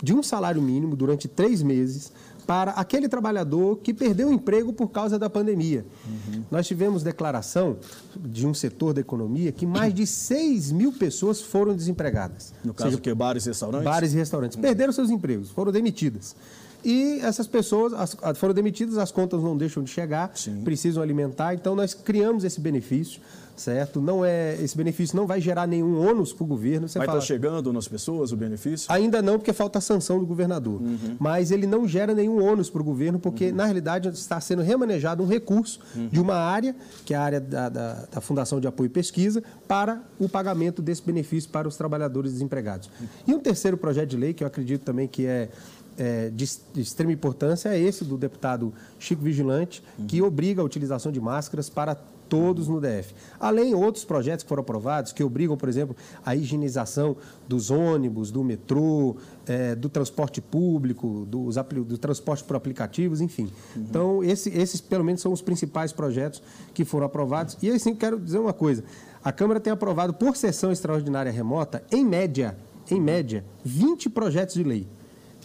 de 0.02 0.12
um 0.12 0.22
salário 0.22 0.60
mínimo 0.60 0.94
durante 0.94 1.28
três 1.28 1.62
meses 1.62 2.12
para 2.46 2.72
aquele 2.72 3.08
trabalhador 3.08 3.78
que 3.78 3.92
perdeu 3.92 4.28
o 4.28 4.32
emprego 4.32 4.72
por 4.72 4.88
causa 4.88 5.18
da 5.18 5.30
pandemia. 5.30 5.84
Uhum. 6.06 6.44
Nós 6.50 6.66
tivemos 6.66 7.02
declaração 7.02 7.76
de 8.16 8.46
um 8.46 8.54
setor 8.54 8.92
da 8.92 9.00
economia 9.00 9.50
que 9.52 9.66
mais 9.66 9.92
de 9.94 10.06
6 10.06 10.72
mil 10.72 10.92
pessoas 10.92 11.40
foram 11.40 11.74
desempregadas. 11.74 12.52
No 12.64 12.74
caso, 12.74 12.90
seja, 12.90 13.00
que 13.00 13.14
bares 13.14 13.46
e 13.46 13.48
restaurantes? 13.48 13.84
Bares 13.84 14.12
e 14.12 14.16
restaurantes. 14.16 14.56
Uhum. 14.56 14.62
Perderam 14.62 14.92
seus 14.92 15.10
empregos, 15.10 15.50
foram 15.50 15.72
demitidas. 15.72 16.36
E 16.84 17.20
essas 17.20 17.46
pessoas 17.46 17.94
as, 17.94 18.36
foram 18.36 18.52
demitidas, 18.52 18.98
as 18.98 19.10
contas 19.10 19.42
não 19.42 19.56
deixam 19.56 19.82
de 19.82 19.90
chegar, 19.90 20.30
Sim. 20.34 20.60
precisam 20.62 21.02
alimentar. 21.02 21.54
Então, 21.54 21.74
nós 21.74 21.94
criamos 21.94 22.44
esse 22.44 22.60
benefício 22.60 23.22
certo? 23.56 24.00
Não 24.00 24.24
é 24.24 24.56
esse 24.60 24.76
benefício 24.76 25.16
não 25.16 25.26
vai 25.26 25.40
gerar 25.40 25.66
nenhum 25.66 25.98
ônus 25.98 26.32
para 26.32 26.44
o 26.44 26.46
governo. 26.46 26.88
Você 26.88 26.98
Mas 26.98 27.08
está 27.08 27.20
chegando 27.20 27.72
nas 27.72 27.86
pessoas 27.86 28.32
o 28.32 28.36
benefício? 28.36 28.90
Ainda 28.92 29.22
não, 29.22 29.38
porque 29.38 29.52
falta 29.52 29.78
a 29.78 29.82
sanção 29.82 30.18
do 30.18 30.26
governador. 30.26 30.80
Uhum. 30.80 31.16
Mas 31.18 31.50
ele 31.50 31.66
não 31.66 31.86
gera 31.86 32.14
nenhum 32.14 32.42
ônus 32.42 32.68
para 32.68 32.80
o 32.80 32.84
governo, 32.84 33.18
porque 33.18 33.48
uhum. 33.48 33.54
na 33.54 33.64
realidade 33.64 34.08
está 34.08 34.40
sendo 34.40 34.62
remanejado 34.62 35.22
um 35.22 35.26
recurso 35.26 35.80
uhum. 35.94 36.08
de 36.08 36.20
uma 36.20 36.34
área, 36.34 36.74
que 37.04 37.14
é 37.14 37.16
a 37.16 37.22
área 37.22 37.40
da, 37.40 37.68
da, 37.68 38.06
da, 38.12 38.20
Fundação 38.20 38.60
de 38.60 38.66
Apoio 38.66 38.86
e 38.86 38.90
Pesquisa, 38.90 39.42
para 39.68 40.02
o 40.18 40.28
pagamento 40.28 40.82
desse 40.82 41.02
benefício 41.02 41.50
para 41.50 41.68
os 41.68 41.76
trabalhadores 41.76 42.32
desempregados. 42.32 42.90
E 43.26 43.34
um 43.34 43.38
terceiro 43.38 43.76
projeto 43.76 44.10
de 44.10 44.16
lei 44.16 44.32
que 44.32 44.42
eu 44.42 44.48
acredito 44.48 44.82
também 44.82 45.06
que 45.06 45.26
é 45.26 45.48
é, 45.96 46.28
de, 46.30 46.44
de, 46.72 46.80
extrema 46.80 47.12
importância 47.12 47.68
é 47.68 47.78
esse 47.78 48.04
do 48.04 48.16
deputado 48.16 48.72
Chico 48.98 49.22
Vigilante, 49.22 49.82
que 50.08 50.20
obriga 50.20 50.60
a 50.60 50.64
utilização 50.64 51.12
de 51.12 51.20
máscaras 51.20 51.70
para 51.70 51.96
todos 52.28 52.68
no 52.68 52.80
DF. 52.80 53.14
Além 53.38 53.74
outros 53.74 54.04
projetos 54.04 54.42
que 54.42 54.48
foram 54.48 54.62
aprovados, 54.62 55.12
que 55.12 55.22
obrigam, 55.22 55.56
por 55.56 55.68
exemplo, 55.68 55.96
a 56.24 56.34
higienização 56.34 57.16
dos 57.48 57.70
ônibus, 57.70 58.30
do 58.30 58.42
metrô, 58.42 59.16
é, 59.46 59.74
do 59.74 59.88
transporte 59.88 60.40
público, 60.40 61.26
dos, 61.28 61.56
do 61.86 61.98
transporte 61.98 62.44
por 62.44 62.56
aplicativos, 62.56 63.20
enfim. 63.20 63.50
Uhum. 63.76 63.82
Então, 63.82 64.24
esse, 64.24 64.50
esses, 64.50 64.80
pelo 64.80 65.04
menos, 65.04 65.20
são 65.20 65.32
os 65.32 65.42
principais 65.42 65.92
projetos 65.92 66.42
que 66.72 66.84
foram 66.84 67.06
aprovados. 67.06 67.56
E, 67.62 67.70
assim, 67.70 67.94
quero 67.94 68.18
dizer 68.18 68.38
uma 68.38 68.52
coisa. 68.52 68.84
A 69.22 69.32
Câmara 69.32 69.60
tem 69.60 69.72
aprovado, 69.72 70.14
por 70.14 70.36
sessão 70.36 70.70
extraordinária 70.70 71.32
remota, 71.32 71.82
em 71.90 72.04
média, 72.04 72.56
em 72.90 73.00
média, 73.00 73.44
20 73.64 74.10
projetos 74.10 74.54
de 74.54 74.62
lei. 74.62 74.86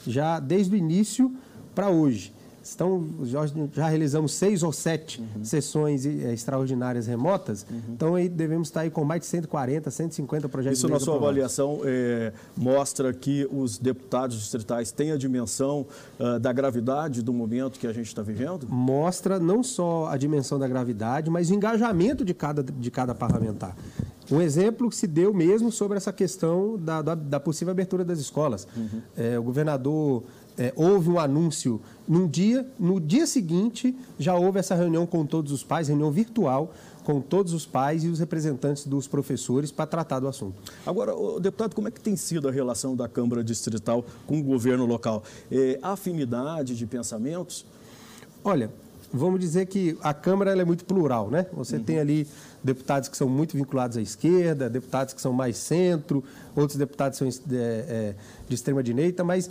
Já 0.06 0.40
desde 0.40 0.74
o 0.74 0.78
início 0.78 1.34
para 1.74 1.90
hoje. 1.90 2.34
Estão, 2.64 3.08
já, 3.24 3.88
realizamos 3.88 4.34
seis 4.34 4.64
ou 4.64 4.72
sete 4.72 5.22
uhum. 5.22 5.44
sessões 5.44 6.06
é, 6.06 6.34
extraordinárias 6.34 7.08
remotas, 7.08 7.66
uhum. 7.70 7.82
então 7.90 8.16
aí 8.16 8.28
devemos 8.28 8.68
estar 8.68 8.82
aí 8.82 8.90
com 8.90 9.04
mais 9.04 9.22
de 9.22 9.28
140, 9.28 9.90
150 9.90 10.50
projetos 10.50 10.80
Isso, 10.80 10.88
na 10.88 11.00
sua 11.00 11.16
avaliação, 11.16 11.82
é, 11.84 12.34
mostra 12.56 13.14
que 13.14 13.48
os 13.52 13.78
deputados 13.78 14.38
distritais 14.38 14.92
têm 14.92 15.12
a 15.12 15.18
dimensão 15.18 15.86
uh, 16.20 16.40
da 16.40 16.52
gravidade 16.52 17.22
do 17.22 17.34
momento 17.34 17.80
que 17.80 17.88
a 17.88 17.94
gente 17.94 18.08
está 18.08 18.22
vivendo? 18.22 18.68
Mostra 18.70 19.40
não 19.40 19.64
só 19.64 20.08
a 20.08 20.18
dimensão 20.18 20.60
da 20.60 20.68
gravidade, 20.68 21.30
mas 21.30 21.50
o 21.50 21.54
engajamento 21.54 22.24
de 22.24 22.34
cada, 22.34 22.64
de 22.64 22.92
cada 22.92 23.16
parlamentar. 23.16 23.76
Um 24.32 24.40
exemplo 24.40 24.90
que 24.90 24.96
se 24.96 25.08
deu 25.08 25.34
mesmo 25.34 25.72
sobre 25.72 25.98
essa 25.98 26.14
questão 26.14 26.78
da, 26.78 27.02
da, 27.02 27.16
da 27.16 27.40
possível 27.40 27.72
abertura 27.72 28.06
das 28.06 28.20
escolas. 28.20 28.68
Uhum. 28.78 29.02
É, 29.18 29.40
o 29.40 29.44
governador 29.44 30.24
é, 30.60 30.74
houve 30.76 31.10
um 31.10 31.18
anúncio 31.18 31.82
num 32.06 32.28
dia, 32.28 32.68
no 32.78 33.00
dia 33.00 33.26
seguinte 33.26 33.96
já 34.20 34.36
houve 34.36 34.60
essa 34.60 34.76
reunião 34.76 35.08
com 35.08 35.26
todos 35.26 35.54
os 35.54 35.64
pais, 35.64 35.88
reunião 35.88 36.12
virtual 36.12 36.74
com 37.04 37.22
todos 37.22 37.54
os 37.54 37.66
pais 37.66 38.04
e 38.04 38.08
os 38.08 38.20
representantes 38.20 38.86
dos 38.86 39.08
professores 39.08 39.72
para 39.72 39.88
tratar 39.88 40.20
do 40.20 40.28
assunto. 40.28 40.62
Agora, 40.86 41.12
deputado, 41.40 41.74
como 41.74 41.88
é 41.88 41.92
que 41.92 42.00
tem 42.00 42.16
sido 42.16 42.48
a 42.48 42.52
relação 42.52 42.96
da 42.96 43.08
Câmara 43.08 43.44
Distrital 43.44 44.06
com 44.28 44.40
o 44.40 44.44
governo 44.44 44.86
local? 44.86 45.24
É, 45.52 45.80
afinidade 45.82 46.76
de 46.76 46.86
pensamentos? 46.86 47.66
Olha, 48.44 48.70
vamos 49.12 49.40
dizer 49.40 49.66
que 49.66 49.98
a 50.02 50.14
Câmara 50.14 50.52
é 50.52 50.64
muito 50.64 50.86
plural, 50.86 51.32
né? 51.32 51.48
Você 51.54 51.78
uhum. 51.78 51.84
tem 51.84 52.00
ali 52.00 52.28
deputados 52.64 53.10
que 53.10 53.18
são 53.18 53.28
muito 53.28 53.58
vinculados 53.58 53.98
à 53.98 54.02
esquerda, 54.02 54.70
deputados 54.70 55.14
que 55.14 55.22
são 55.22 55.34
mais 55.34 55.58
centro, 55.58 56.24
outros 56.56 56.78
deputados 56.78 57.18
são 57.18 57.28
é, 57.28 57.32
é, 57.52 58.16
de 58.48 58.54
extrema 58.54 58.84
direita, 58.84 59.24
mas 59.24 59.50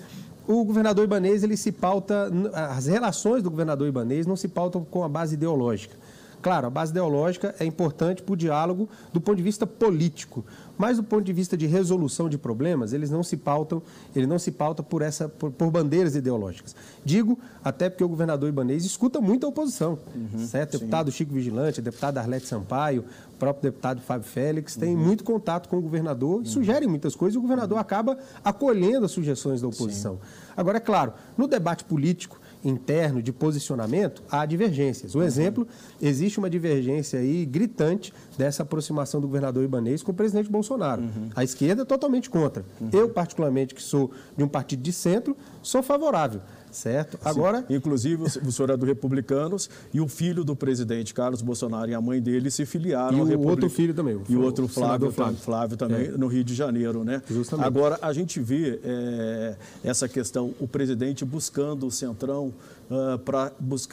o 0.49 0.65
governador 0.65 1.05
Ibanês 1.05 1.43
ele 1.43 1.59
se 1.59 1.71
pauta, 1.71 2.33
as 2.55 2.87
relações 2.87 3.43
do 3.43 3.51
governador 3.51 3.87
Ibanês 3.87 4.27
não 4.27 4.35
se 4.35 4.49
pautam 4.49 4.83
com 4.83 5.05
a 5.05 5.09
base 5.09 5.35
ideológica. 5.35 5.95
Claro, 6.41 6.69
a 6.69 6.71
base 6.71 6.91
ideológica 6.91 7.55
é 7.59 7.67
importante 7.67 8.23
para 8.23 8.33
o 8.33 8.37
diálogo 8.37 8.89
do 9.13 9.21
ponto 9.21 9.37
de 9.37 9.43
vista 9.43 9.67
político, 9.67 10.45
mas 10.79 10.97
do 10.97 11.03
ponto 11.03 11.25
de 11.25 11.33
vista 11.33 11.57
de 11.57 11.67
resolução 11.67 12.29
de 12.29 12.39
problemas, 12.39 12.93
eles 12.93 13.11
não 13.11 13.23
se 13.23 13.37
pautam, 13.37 13.83
ele 14.15 14.27
não 14.27 14.39
se 14.39 14.53
pauta 14.53 14.83
por 14.83 15.03
essa 15.03 15.29
por, 15.29 15.51
por 15.51 15.71
bandeiras 15.71 16.15
ideológicas. 16.15 16.75
Digo 17.05 17.39
até 17.63 17.91
porque 17.91 18.05
o 18.05 18.09
governador 18.09 18.49
Ibanez 18.49 18.85
escuta 18.85 19.21
muito 19.21 19.45
a 19.45 19.49
oposição, 19.49 19.99
uhum, 20.15 20.47
certo? 20.47 20.73
Sim. 20.73 20.79
Deputado 20.79 21.11
Chico 21.11 21.35
Vigilante, 21.35 21.83
deputado 21.83 22.19
Arlete 22.19 22.47
Sampaio, 22.47 23.05
próprio 23.39 23.71
deputado 23.71 24.01
Fábio 24.01 24.27
Félix, 24.27 24.77
tem 24.77 24.95
uhum. 24.95 25.05
muito 25.05 25.25
contato 25.25 25.69
com 25.69 25.77
o 25.77 25.83
governador, 25.83 26.39
uhum. 26.39 26.45
sugerem 26.45 26.89
muitas 26.89 27.17
coisas 27.17 27.35
e 27.35 27.39
o 27.39 27.43
governador 27.43 27.79
acaba 27.79 28.19
acolhendo 28.45 29.05
as 29.05 29.11
sugestões 29.11 29.61
da 29.61 29.69
oposição. 29.69 30.15
Sim. 30.15 30.53
Agora, 30.57 30.79
é 30.79 30.81
claro, 30.81 31.13
no 31.37 31.47
debate 31.47 31.85
político, 31.85 32.41
interno 32.65 33.23
de 33.23 33.33
posicionamento, 33.33 34.23
há 34.31 34.45
divergências. 34.45 35.15
O 35.15 35.23
exemplo, 35.23 35.67
existe 36.01 36.39
uma 36.39 36.51
divergência 36.51 37.19
aí 37.19 37.47
gritante 37.47 38.13
dessa 38.37 38.63
aproximação 38.63 39.21
do 39.21 39.27
governador 39.27 39.65
Ibanês 39.65 40.03
com 40.03 40.13
o 40.13 40.15
presidente 40.15 40.51
Bolsonaro. 40.51 41.03
Uhum. 41.03 41.31
A 41.35 41.45
esquerda 41.45 41.83
é 41.83 41.85
totalmente 41.85 42.29
contra. 42.29 42.65
Uhum. 42.81 42.91
Eu, 42.93 43.09
particularmente, 43.09 43.75
que 43.75 43.83
sou 43.83 44.11
de 44.37 44.43
um 44.43 44.49
partido 44.49 44.83
de 44.83 44.93
centro, 44.93 45.37
sou 45.63 45.83
favorável 45.83 46.41
certo? 46.71 47.13
Sim. 47.13 47.23
Agora, 47.25 47.65
inclusive 47.69 48.23
o 48.23 48.53
senhor 48.53 48.71
é 48.71 48.77
do 48.77 48.87
Republicanos 48.87 49.69
e 49.93 50.01
o 50.01 50.09
filho 50.09 50.45
do 50.45 50.55
presidente 50.55 51.15
Carlos 51.15 51.43
Bolsonaro 51.43 51.91
e 51.91 51.95
a 51.95 52.01
mãe 52.01 52.21
dele 52.21 52.51
se 52.51 52.65
filiaram 52.67 53.17
e 53.29 53.33
ao 53.33 53.41
o 53.41 53.47
outro 53.47 53.69
filho 53.69 53.95
também, 53.95 54.17
o 54.17 54.23
e 54.29 54.37
o 54.37 54.43
outro 54.43 54.69
Flávio, 54.69 55.11
Flávio. 55.11 55.39
Flávio 55.39 55.77
também 55.77 56.07
é. 56.07 56.11
no 56.11 56.27
Rio 56.27 56.45
de 56.45 56.55
Janeiro, 56.55 57.05
né? 57.05 57.23
Justamente. 57.29 57.67
Agora 57.67 57.99
a 58.03 58.13
gente 58.13 58.41
vê 58.41 58.81
é, 58.83 59.57
essa 59.83 60.09
questão, 60.09 60.55
o 60.61 60.69
presidente 60.69 61.25
buscando 61.25 61.87
o 61.87 61.91
centrão 61.91 62.53
uh, 62.91 63.15
ah, 63.15 63.19
para 63.19 63.53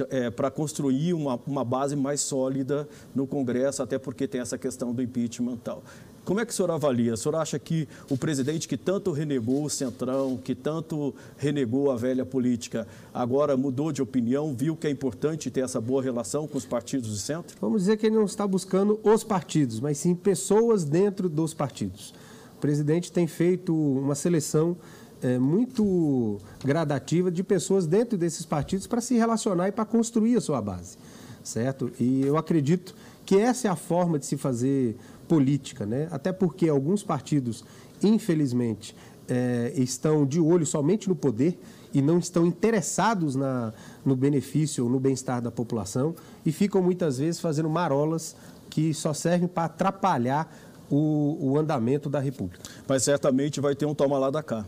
é, 0.10 0.50
construir 0.50 1.14
uma, 1.14 1.40
uma 1.46 1.64
base 1.64 1.96
mais 1.96 2.22
sólida 2.22 2.88
no 3.14 3.28
Congresso, 3.28 3.84
até 3.84 3.98
porque 3.98 4.28
tem 4.28 4.42
essa 4.42 4.58
questão 4.58 4.94
do 4.94 5.02
impeachment 5.02 5.54
e 5.54 5.58
tal. 5.58 5.84
Como 6.26 6.40
é 6.40 6.46
que 6.46 6.52
o 6.52 6.56
senhor 6.56 6.72
avalia? 6.72 7.14
O 7.14 7.18
senhor 7.18 7.36
acha 7.36 7.60
que 7.60 7.88
o 8.10 8.18
presidente 8.18 8.68
que 8.68 8.76
tanto 8.76 9.12
renegou 9.12 9.64
o 9.64 9.70
Centrão, 9.70 10.38
que 10.38 10.56
tanto 10.56 11.14
renegou 11.38 11.92
a 11.92 11.96
velha 11.96 12.26
política, 12.26 12.88
agora 13.14 13.56
mudou 13.56 13.92
de 13.92 14.02
opinião, 14.02 14.56
viu 14.56 14.76
que 14.76 14.88
é 14.88 14.90
importante 14.90 15.52
ter 15.52 15.62
essa 15.62 15.80
boa 15.80 16.02
relação 16.02 16.48
com 16.48 16.58
os 16.58 16.66
partidos 16.66 17.12
de 17.12 17.20
centro? 17.20 17.56
Vamos 17.62 17.84
dizer 17.84 17.98
que 17.98 18.08
ele 18.08 18.16
não 18.16 18.26
está 18.26 18.48
buscando 18.48 19.00
os 19.04 19.24
partidos, 19.24 19.80
mas 19.80 20.00
sim 20.00 20.16
pessoas 20.16 20.84
dentro 20.84 21.30
dos 21.30 21.54
partidos. 21.54 22.12
O 22.58 22.60
presidente 22.60 23.12
tem 23.12 23.28
feito 23.28 23.76
uma 23.76 24.16
seleção 24.16 24.76
é, 25.22 25.38
muito 25.38 26.40
gradativa 26.64 27.30
de 27.30 27.44
pessoas 27.44 27.86
dentro 27.86 28.18
desses 28.18 28.48
partidos 28.48 28.88
para 28.88 29.00
se 29.00 29.16
relacionar 29.16 29.68
e 29.68 29.72
para 29.72 29.86
construir 29.86 30.38
a 30.38 30.42
sua 30.42 30.60
base, 30.60 30.98
certo? 31.44 31.92
E 32.00 32.26
eu 32.26 32.36
acredito 32.36 32.96
que 33.26 33.38
essa 33.38 33.68
é 33.68 33.72
a 33.72 33.76
forma 33.76 34.20
de 34.20 34.26
se 34.26 34.38
fazer 34.38 34.96
política, 35.28 35.86
né? 35.86 36.08
Até 36.12 36.32
porque 36.32 36.70
alguns 36.70 37.04
partidos, 37.04 37.64
infelizmente, 38.02 38.96
é, 39.28 39.74
estão 39.76 40.26
de 40.26 40.40
olho 40.40 40.66
somente 40.66 41.10
no 41.10 41.16
poder 41.16 41.60
e 41.94 42.02
não 42.02 42.20
estão 42.20 42.46
interessados 42.46 43.36
na, 43.36 43.74
no 44.04 44.16
benefício 44.16 44.84
ou 44.84 44.90
no 44.90 45.00
bem-estar 45.00 45.42
da 45.42 45.52
população 45.52 46.14
e 46.46 46.52
ficam 46.52 46.82
muitas 46.82 47.18
vezes 47.18 47.40
fazendo 47.40 47.70
marolas 47.70 48.36
que 48.70 48.94
só 48.94 49.14
servem 49.14 49.48
para 49.48 49.66
atrapalhar 49.66 50.54
o, 50.90 51.38
o, 51.40 51.58
andamento 51.58 52.10
da 52.10 52.20
República. 52.20 52.62
Mas 52.88 53.04
certamente 53.04 53.60
vai 53.60 53.76
ter 53.76 53.86
um 53.86 53.96
toma 53.96 54.20
lá 54.20 54.30
da 54.30 54.44
cá. 54.44 54.66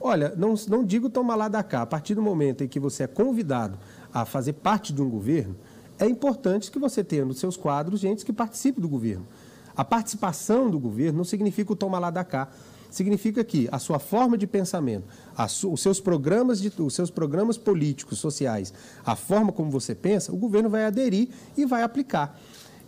Olha, 0.00 0.34
não, 0.36 0.54
não 0.68 0.84
digo 0.84 1.08
toma 1.08 1.34
lá 1.34 1.48
da 1.48 1.62
cá. 1.62 1.82
A 1.82 1.86
partir 1.86 2.14
do 2.14 2.22
momento 2.22 2.64
em 2.64 2.68
que 2.68 2.80
você 2.80 3.04
é 3.04 3.06
convidado 3.06 3.78
a 4.12 4.24
fazer 4.24 4.54
parte 4.54 4.92
de 4.92 5.00
um 5.02 5.08
governo, 5.08 5.54
é 5.98 6.06
importante 6.06 6.70
que 6.70 6.78
você 6.78 7.04
tenha 7.04 7.24
nos 7.24 7.38
seus 7.38 7.56
quadros 7.56 8.00
gente 8.00 8.24
que 8.24 8.32
participe 8.32 8.80
do 8.80 8.88
governo. 8.88 9.26
A 9.76 9.84
participação 9.84 10.70
do 10.70 10.78
governo 10.78 11.18
não 11.18 11.24
significa 11.24 11.72
o 11.72 11.76
toma 11.76 11.98
lá 11.98 12.10
da 12.10 12.24
cá. 12.24 12.48
Significa 12.90 13.44
que 13.44 13.68
a 13.70 13.78
sua 13.78 13.98
forma 13.98 14.38
de 14.38 14.46
pensamento, 14.46 15.04
su, 15.48 15.70
os, 15.70 15.82
seus 15.82 16.00
programas 16.00 16.60
de, 16.60 16.72
os 16.78 16.94
seus 16.94 17.10
programas 17.10 17.58
políticos, 17.58 18.18
sociais, 18.18 18.72
a 19.04 19.14
forma 19.14 19.52
como 19.52 19.70
você 19.70 19.94
pensa, 19.94 20.32
o 20.32 20.36
governo 20.36 20.70
vai 20.70 20.84
aderir 20.84 21.28
e 21.56 21.66
vai 21.66 21.82
aplicar. 21.82 22.38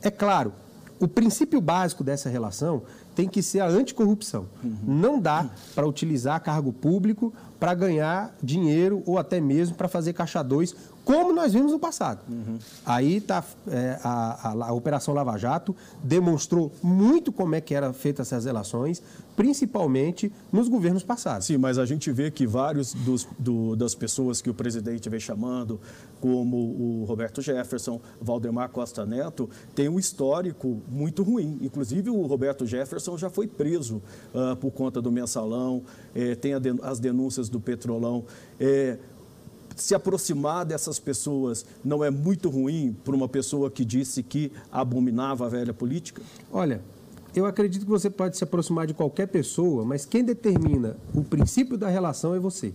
É 0.01 0.11
claro, 0.11 0.53
o 1.01 1.07
princípio 1.07 1.61
básico 1.61 2.03
dessa 2.03 2.29
relação 2.29 2.83
tem 3.15 3.29
que 3.29 3.43
ser 3.43 3.61
a 3.61 3.69
anticorrupção. 3.69 4.47
Uhum. 4.63 4.79
Não 4.87 5.21
dá 5.21 5.51
para 5.75 5.87
utilizar 5.87 6.41
cargo 6.41 6.73
público 6.73 7.33
para 7.59 7.75
ganhar 7.75 8.35
dinheiro 8.43 9.03
ou 9.07 9.19
até 9.19 9.41
mesmo 9.41 9.77
para 9.77 9.89
fazer 9.89 10.13
caixa 10.13 10.43
2 10.43 10.75
como 11.09 11.33
nós 11.33 11.55
vimos 11.55 11.73
no 11.73 11.79
passado. 11.79 12.21
Uhum. 12.29 12.59
Aí 12.85 13.19
tá, 13.19 13.43
é, 13.67 13.99
a, 14.05 14.51
a, 14.51 14.67
a, 14.67 14.73
Operação 14.75 15.15
Lava 15.15 15.39
Jato 15.39 15.75
demonstrou 16.05 16.71
muito 16.83 17.33
como 17.33 17.55
é 17.55 17.63
que 17.63 17.75
eram 17.75 17.95
feitas 17.95 18.27
essas 18.27 18.45
relações, 18.45 19.03
principalmente 19.35 20.31
nos 20.53 20.69
governos 20.69 21.03
passados. 21.03 21.47
Sim, 21.47 21.57
mas 21.57 21.79
a 21.79 21.87
gente 21.87 22.13
vê 22.13 22.31
que 22.31 22.47
vários 22.47 22.93
dos, 22.93 23.27
do, 23.39 23.75
das 23.75 23.95
pessoas 23.95 24.43
que 24.43 24.51
o 24.51 24.55
presidente 24.55 25.09
vem 25.09 25.19
chamando, 25.19 25.81
como 26.21 26.57
o 26.57 27.05
Roberto 27.07 27.41
Jefferson, 27.41 27.99
Valdemar 28.21 28.69
Costa 28.69 29.07
Neto, 29.07 29.49
tem 29.75 29.89
um 29.89 29.99
histórico 29.99 30.83
muito 30.91 31.23
ruim. 31.23 31.59
Inclusive, 31.63 32.11
o 32.11 32.27
Roberto 32.27 32.67
Jefferson 32.67 33.17
já 33.17 33.31
foi 33.31 33.47
preso 33.47 34.03
uh, 34.35 34.55
por 34.57 34.73
conta 34.73 35.01
do 35.01 35.11
mensalão, 35.11 35.83
eh, 36.15 36.35
tem 36.35 36.53
as 36.83 37.01
denúncias 37.01 37.48
do 37.49 37.61
petrolão. 37.61 38.25
Eh, 38.59 38.99
se 39.77 39.95
aproximar 39.95 40.65
dessas 40.65 40.99
pessoas 40.99 41.65
não 41.85 42.05
é 42.05 42.11
muito 42.11 42.51
ruim 42.51 42.97
para 43.05 43.15
uma 43.15 43.29
pessoa 43.29 43.71
que 43.71 43.85
disse 43.85 44.23
que 44.23 44.53
abominava 44.73 45.47
a 45.47 45.49
velha 45.49 45.73
política? 45.73 46.21
Olha, 46.53 46.81
eu 47.35 47.47
acredito 47.47 47.85
que 47.85 47.91
você 47.91 48.11
pode 48.11 48.37
se 48.37 48.43
aproximar 48.43 48.87
de 48.87 48.95
qualquer 48.95 49.29
pessoa, 49.29 49.85
mas 49.85 50.05
quem 50.05 50.25
determina 50.25 50.97
o 51.15 51.23
princípio 51.23 51.79
da 51.79 51.89
relação 51.89 52.35
é 52.35 52.39
você. 52.39 52.73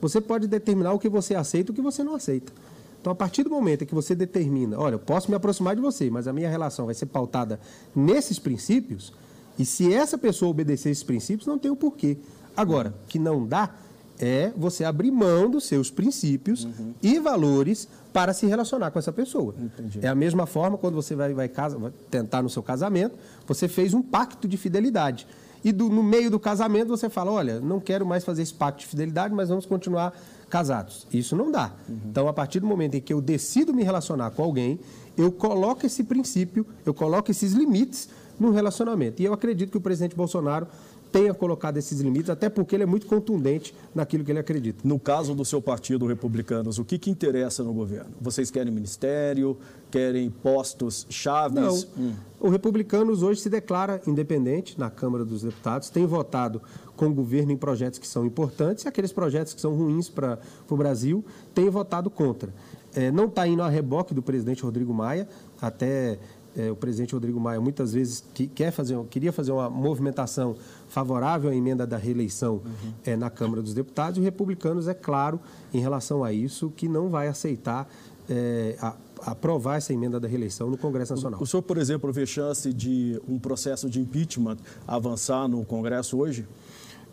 Você 0.00 0.20
pode 0.20 0.46
determinar 0.46 0.92
o 0.92 0.98
que 0.98 1.08
você 1.08 1.34
aceita 1.34 1.70
e 1.70 1.72
o 1.72 1.74
que 1.74 1.82
você 1.82 2.02
não 2.02 2.14
aceita. 2.14 2.52
Então, 3.00 3.12
a 3.12 3.16
partir 3.16 3.42
do 3.42 3.50
momento 3.50 3.82
em 3.82 3.86
que 3.86 3.94
você 3.94 4.14
determina, 4.14 4.78
olha, 4.78 4.94
eu 4.94 4.98
posso 4.98 5.30
me 5.30 5.36
aproximar 5.36 5.74
de 5.74 5.80
você, 5.80 6.10
mas 6.10 6.28
a 6.28 6.32
minha 6.32 6.50
relação 6.50 6.86
vai 6.86 6.94
ser 6.94 7.06
pautada 7.06 7.58
nesses 7.94 8.38
princípios, 8.38 9.12
e 9.58 9.64
se 9.64 9.92
essa 9.92 10.18
pessoa 10.18 10.50
obedecer 10.50 10.90
esses 10.90 11.04
princípios, 11.04 11.46
não 11.46 11.58
tem 11.58 11.70
o 11.70 11.76
porquê. 11.76 12.18
Agora, 12.56 12.94
que 13.08 13.18
não 13.18 13.46
dá, 13.46 13.74
é 14.20 14.52
você 14.56 14.84
abrir 14.84 15.10
mão 15.10 15.50
dos 15.50 15.64
seus 15.64 15.90
princípios 15.90 16.64
uhum. 16.64 16.94
e 17.02 17.18
valores 17.18 17.88
para 18.12 18.32
se 18.32 18.46
relacionar 18.46 18.90
com 18.90 18.98
essa 18.98 19.12
pessoa. 19.12 19.54
Entendi. 19.58 20.00
É 20.02 20.08
a 20.08 20.14
mesma 20.14 20.46
forma 20.46 20.76
quando 20.76 20.94
você 20.94 21.14
vai, 21.14 21.32
vai, 21.32 21.48
casa, 21.48 21.78
vai, 21.78 21.92
tentar 22.10 22.42
no 22.42 22.50
seu 22.50 22.62
casamento, 22.62 23.16
você 23.46 23.66
fez 23.66 23.94
um 23.94 24.02
pacto 24.02 24.46
de 24.46 24.56
fidelidade. 24.56 25.26
E 25.64 25.72
do, 25.72 25.88
no 25.88 26.02
meio 26.02 26.30
do 26.30 26.38
casamento 26.38 26.88
você 26.88 27.08
fala, 27.08 27.30
olha, 27.30 27.60
não 27.60 27.80
quero 27.80 28.06
mais 28.06 28.24
fazer 28.24 28.42
esse 28.42 28.54
pacto 28.54 28.80
de 28.80 28.86
fidelidade, 28.86 29.34
mas 29.34 29.48
vamos 29.48 29.66
continuar 29.66 30.14
casados. 30.48 31.06
Isso 31.12 31.36
não 31.36 31.50
dá. 31.50 31.72
Uhum. 31.88 31.98
Então, 32.06 32.28
a 32.28 32.32
partir 32.32 32.60
do 32.60 32.66
momento 32.66 32.96
em 32.96 33.00
que 33.00 33.12
eu 33.12 33.20
decido 33.20 33.72
me 33.72 33.82
relacionar 33.82 34.30
com 34.30 34.42
alguém, 34.42 34.80
eu 35.16 35.30
coloco 35.30 35.86
esse 35.86 36.04
princípio, 36.04 36.66
eu 36.84 36.92
coloco 36.92 37.30
esses 37.30 37.52
limites 37.52 38.08
no 38.38 38.50
relacionamento. 38.50 39.20
E 39.20 39.24
eu 39.24 39.34
acredito 39.34 39.70
que 39.70 39.76
o 39.76 39.80
presidente 39.80 40.16
Bolsonaro 40.16 40.66
tenha 41.10 41.34
colocado 41.34 41.76
esses 41.76 42.00
limites, 42.00 42.30
até 42.30 42.48
porque 42.48 42.76
ele 42.76 42.84
é 42.84 42.86
muito 42.86 43.06
contundente 43.06 43.74
naquilo 43.94 44.24
que 44.24 44.30
ele 44.30 44.38
acredita. 44.38 44.80
No 44.84 44.98
caso 44.98 45.34
do 45.34 45.44
seu 45.44 45.60
partido, 45.60 46.06
Republicanos, 46.06 46.78
o 46.78 46.84
que, 46.84 46.98
que 46.98 47.10
interessa 47.10 47.62
no 47.64 47.72
governo? 47.72 48.10
Vocês 48.20 48.50
querem 48.50 48.72
ministério? 48.72 49.56
Querem 49.90 50.30
postos 50.30 51.06
chaves? 51.10 51.86
Não. 51.96 52.04
Hum. 52.04 52.14
O 52.38 52.48
Republicanos 52.48 53.22
hoje 53.22 53.40
se 53.40 53.50
declara 53.50 54.00
independente 54.06 54.78
na 54.78 54.88
Câmara 54.88 55.24
dos 55.24 55.42
Deputados, 55.42 55.90
tem 55.90 56.06
votado 56.06 56.62
com 56.96 57.06
o 57.06 57.14
governo 57.14 57.50
em 57.50 57.56
projetos 57.56 57.98
que 57.98 58.06
são 58.06 58.24
importantes 58.24 58.84
e 58.84 58.88
aqueles 58.88 59.12
projetos 59.12 59.52
que 59.52 59.60
são 59.60 59.74
ruins 59.74 60.08
para 60.08 60.38
o 60.68 60.76
Brasil 60.76 61.24
tem 61.54 61.68
votado 61.68 62.08
contra. 62.08 62.52
É, 62.94 63.10
não 63.10 63.26
está 63.26 63.46
indo 63.46 63.62
a 63.62 63.68
reboque 63.68 64.12
do 64.12 64.22
presidente 64.22 64.62
Rodrigo 64.62 64.92
Maia, 64.92 65.28
até 65.60 66.18
é, 66.56 66.70
o 66.70 66.76
presidente 66.76 67.14
Rodrigo 67.14 67.38
Maia 67.38 67.60
muitas 67.60 67.92
vezes 67.92 68.24
que, 68.34 68.46
quer 68.46 68.70
fazer, 68.70 68.98
queria 69.10 69.32
fazer 69.32 69.52
uma 69.52 69.70
movimentação 69.70 70.56
favorável 70.88 71.50
à 71.50 71.54
emenda 71.54 71.86
da 71.86 71.96
reeleição 71.96 72.54
uhum. 72.54 72.92
é, 73.04 73.16
na 73.16 73.30
Câmara 73.30 73.62
dos 73.62 73.74
Deputados, 73.74 74.16
e 74.16 74.20
os 74.20 74.24
republicanos, 74.24 74.88
é 74.88 74.94
claro, 74.94 75.40
em 75.72 75.80
relação 75.80 76.24
a 76.24 76.32
isso, 76.32 76.72
que 76.76 76.88
não 76.88 77.08
vai 77.08 77.28
aceitar 77.28 77.88
é, 78.28 78.76
a, 78.80 78.96
aprovar 79.26 79.76
essa 79.76 79.92
emenda 79.92 80.18
da 80.18 80.26
reeleição 80.26 80.70
no 80.70 80.76
Congresso 80.76 81.14
Nacional. 81.14 81.40
O, 81.40 81.44
o 81.44 81.46
senhor, 81.46 81.62
por 81.62 81.78
exemplo, 81.78 82.12
vê 82.12 82.26
chance 82.26 82.72
de 82.72 83.20
um 83.28 83.38
processo 83.38 83.88
de 83.88 84.00
impeachment 84.00 84.56
avançar 84.86 85.46
no 85.48 85.64
Congresso 85.64 86.18
hoje? 86.18 86.46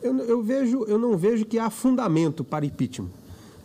Eu, 0.02 0.18
eu, 0.20 0.44
vejo, 0.44 0.84
eu 0.86 0.98
não 0.98 1.18
vejo 1.18 1.46
que 1.46 1.58
há 1.58 1.70
fundamento 1.70 2.44
para 2.44 2.66
impeachment 2.66 3.10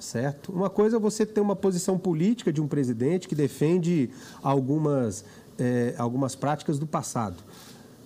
certo? 0.03 0.53
Uma 0.53 0.69
coisa 0.69 0.97
é 0.97 1.01
você 1.01 1.25
ter 1.25 1.41
uma 1.41 1.57
posição 1.57 1.97
política 1.97 2.53
de 2.53 2.61
um 2.61 2.67
presidente 2.67 3.29
que 3.29 3.35
defende 3.35 4.11
algumas 4.43 5.25
é, 5.59 5.95
algumas 5.99 6.35
práticas 6.35 6.79
do 6.79 6.87
passado. 6.87 7.37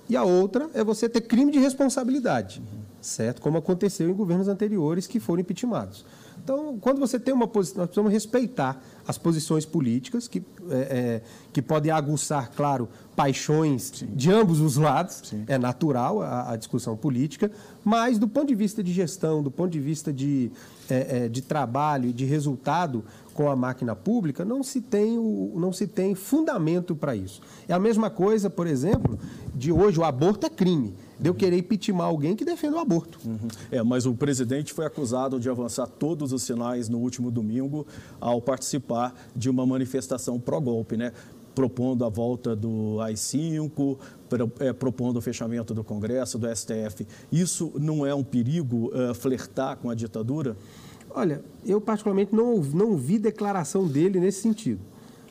E 0.09 0.17
a 0.17 0.23
outra 0.23 0.71
é 0.73 0.85
você 0.85 1.09
ter 1.09 1.23
crime 1.23 1.51
de 1.51 1.59
responsabilidade, 1.59 2.63
certo? 3.01 3.41
Como 3.43 3.59
aconteceu 3.59 4.09
em 4.09 4.13
governos 4.13 4.47
anteriores 4.47 5.07
que 5.07 5.19
foram 5.19 5.41
impeachmentados. 5.41 6.05
Então, 6.43 6.79
quando 6.81 6.99
você 6.99 7.19
tem 7.19 7.35
uma 7.35 7.49
posição, 7.49 7.79
nós 7.79 7.87
precisamos 7.87 8.13
respeitar 8.13 8.81
as 9.07 9.17
posições 9.17 9.65
políticas, 9.65 10.29
que, 10.29 10.43
é, 10.71 10.75
é, 10.75 11.23
que 11.53 11.63
podem 11.63 11.93
aguçar, 11.93 12.51
claro, 12.55 12.89
paixões 13.15 13.93
Sim. 13.95 14.09
de 14.15 14.31
ambos 14.31 14.61
os 14.61 14.77
lados, 14.77 15.23
Sim. 15.25 15.45
é 15.47 15.57
natural 15.59 16.23
a, 16.23 16.53
a, 16.53 16.57
discussão 16.57 16.97
política, 16.97 17.51
mas 17.85 18.19
do 18.19 18.29
ponto 18.29 18.49
de 18.49 18.55
vista 18.55 18.83
de 18.83 18.93
gestão, 18.93 19.43
do 19.43 19.51
ponto 19.51 19.71
de 19.71 19.81
vista 19.81 20.13
de, 20.13 20.51
é, 20.91 21.25
é 21.25 21.29
de 21.29 21.41
trabalho 21.41 22.11
e 22.11 22.13
de 22.13 22.25
resultado, 22.25 23.05
com 23.33 23.51
a 23.51 23.55
máquina 23.55 23.95
pública, 23.95 24.45
não 24.45 24.63
se 24.63 24.81
tem, 24.81 25.19
o, 25.19 25.53
não 25.57 25.73
se 25.73 25.87
tem 25.87 26.15
fundamento 26.15 26.97
para 26.97 27.15
isso. 27.15 27.41
É 27.69 27.75
a 27.75 27.79
mesma 27.79 28.09
coisa, 28.09 28.49
por 28.49 28.67
exemplo, 28.67 29.19
de 29.55 29.71
hoje 29.71 30.01
o 30.01 30.05
aborto 30.05 30.47
é 30.47 30.51
crime. 30.51 30.95
De 31.19 31.31
eu 31.31 31.35
querer 31.35 31.59
impeachment 31.59 32.05
alguém 32.05 32.37
que 32.37 32.45
defenda 32.45 32.77
o 32.77 32.79
aborto. 32.79 33.19
Uhum. 33.25 33.49
É, 33.71 33.83
mas 33.83 34.05
o 34.05 34.15
presidente 34.15 34.73
foi 34.73 34.85
acusado 34.85 35.41
de 35.41 35.49
avançar 35.49 35.87
todos 35.87 36.33
os 36.33 36.43
sinais 36.43 36.89
no 36.89 36.99
último 36.99 37.31
domingo 37.31 37.87
ao 38.21 38.41
participar 38.41 39.15
de 39.35 39.49
uma 39.49 39.65
manifestação 39.65 40.39
pró-golpe, 40.39 40.97
né? 40.97 41.13
propondo 41.57 42.05
a 42.05 42.11
volta 42.11 42.55
do 42.55 43.01
AI-5, 43.01 43.97
é, 44.61 44.75
propondo 44.75 45.17
o 45.17 45.23
fechamento 45.23 45.73
do 45.73 45.83
Congresso, 45.83 46.39
do 46.39 46.55
STF. 46.55 47.07
Isso 47.33 47.73
não 47.81 48.05
é 48.05 48.15
um 48.15 48.23
perigo 48.23 48.93
uh, 48.95 49.15
flertar 49.15 49.79
com 49.79 49.89
a 49.89 49.95
ditadura? 49.95 50.55
Olha, 51.09 51.43
eu 51.65 51.81
particularmente 51.81 52.37
não, 52.37 52.59
não 52.59 52.95
vi 52.95 53.19
declaração 53.19 53.89
dele 53.89 54.21
nesse 54.21 54.43
sentido. 54.43 54.81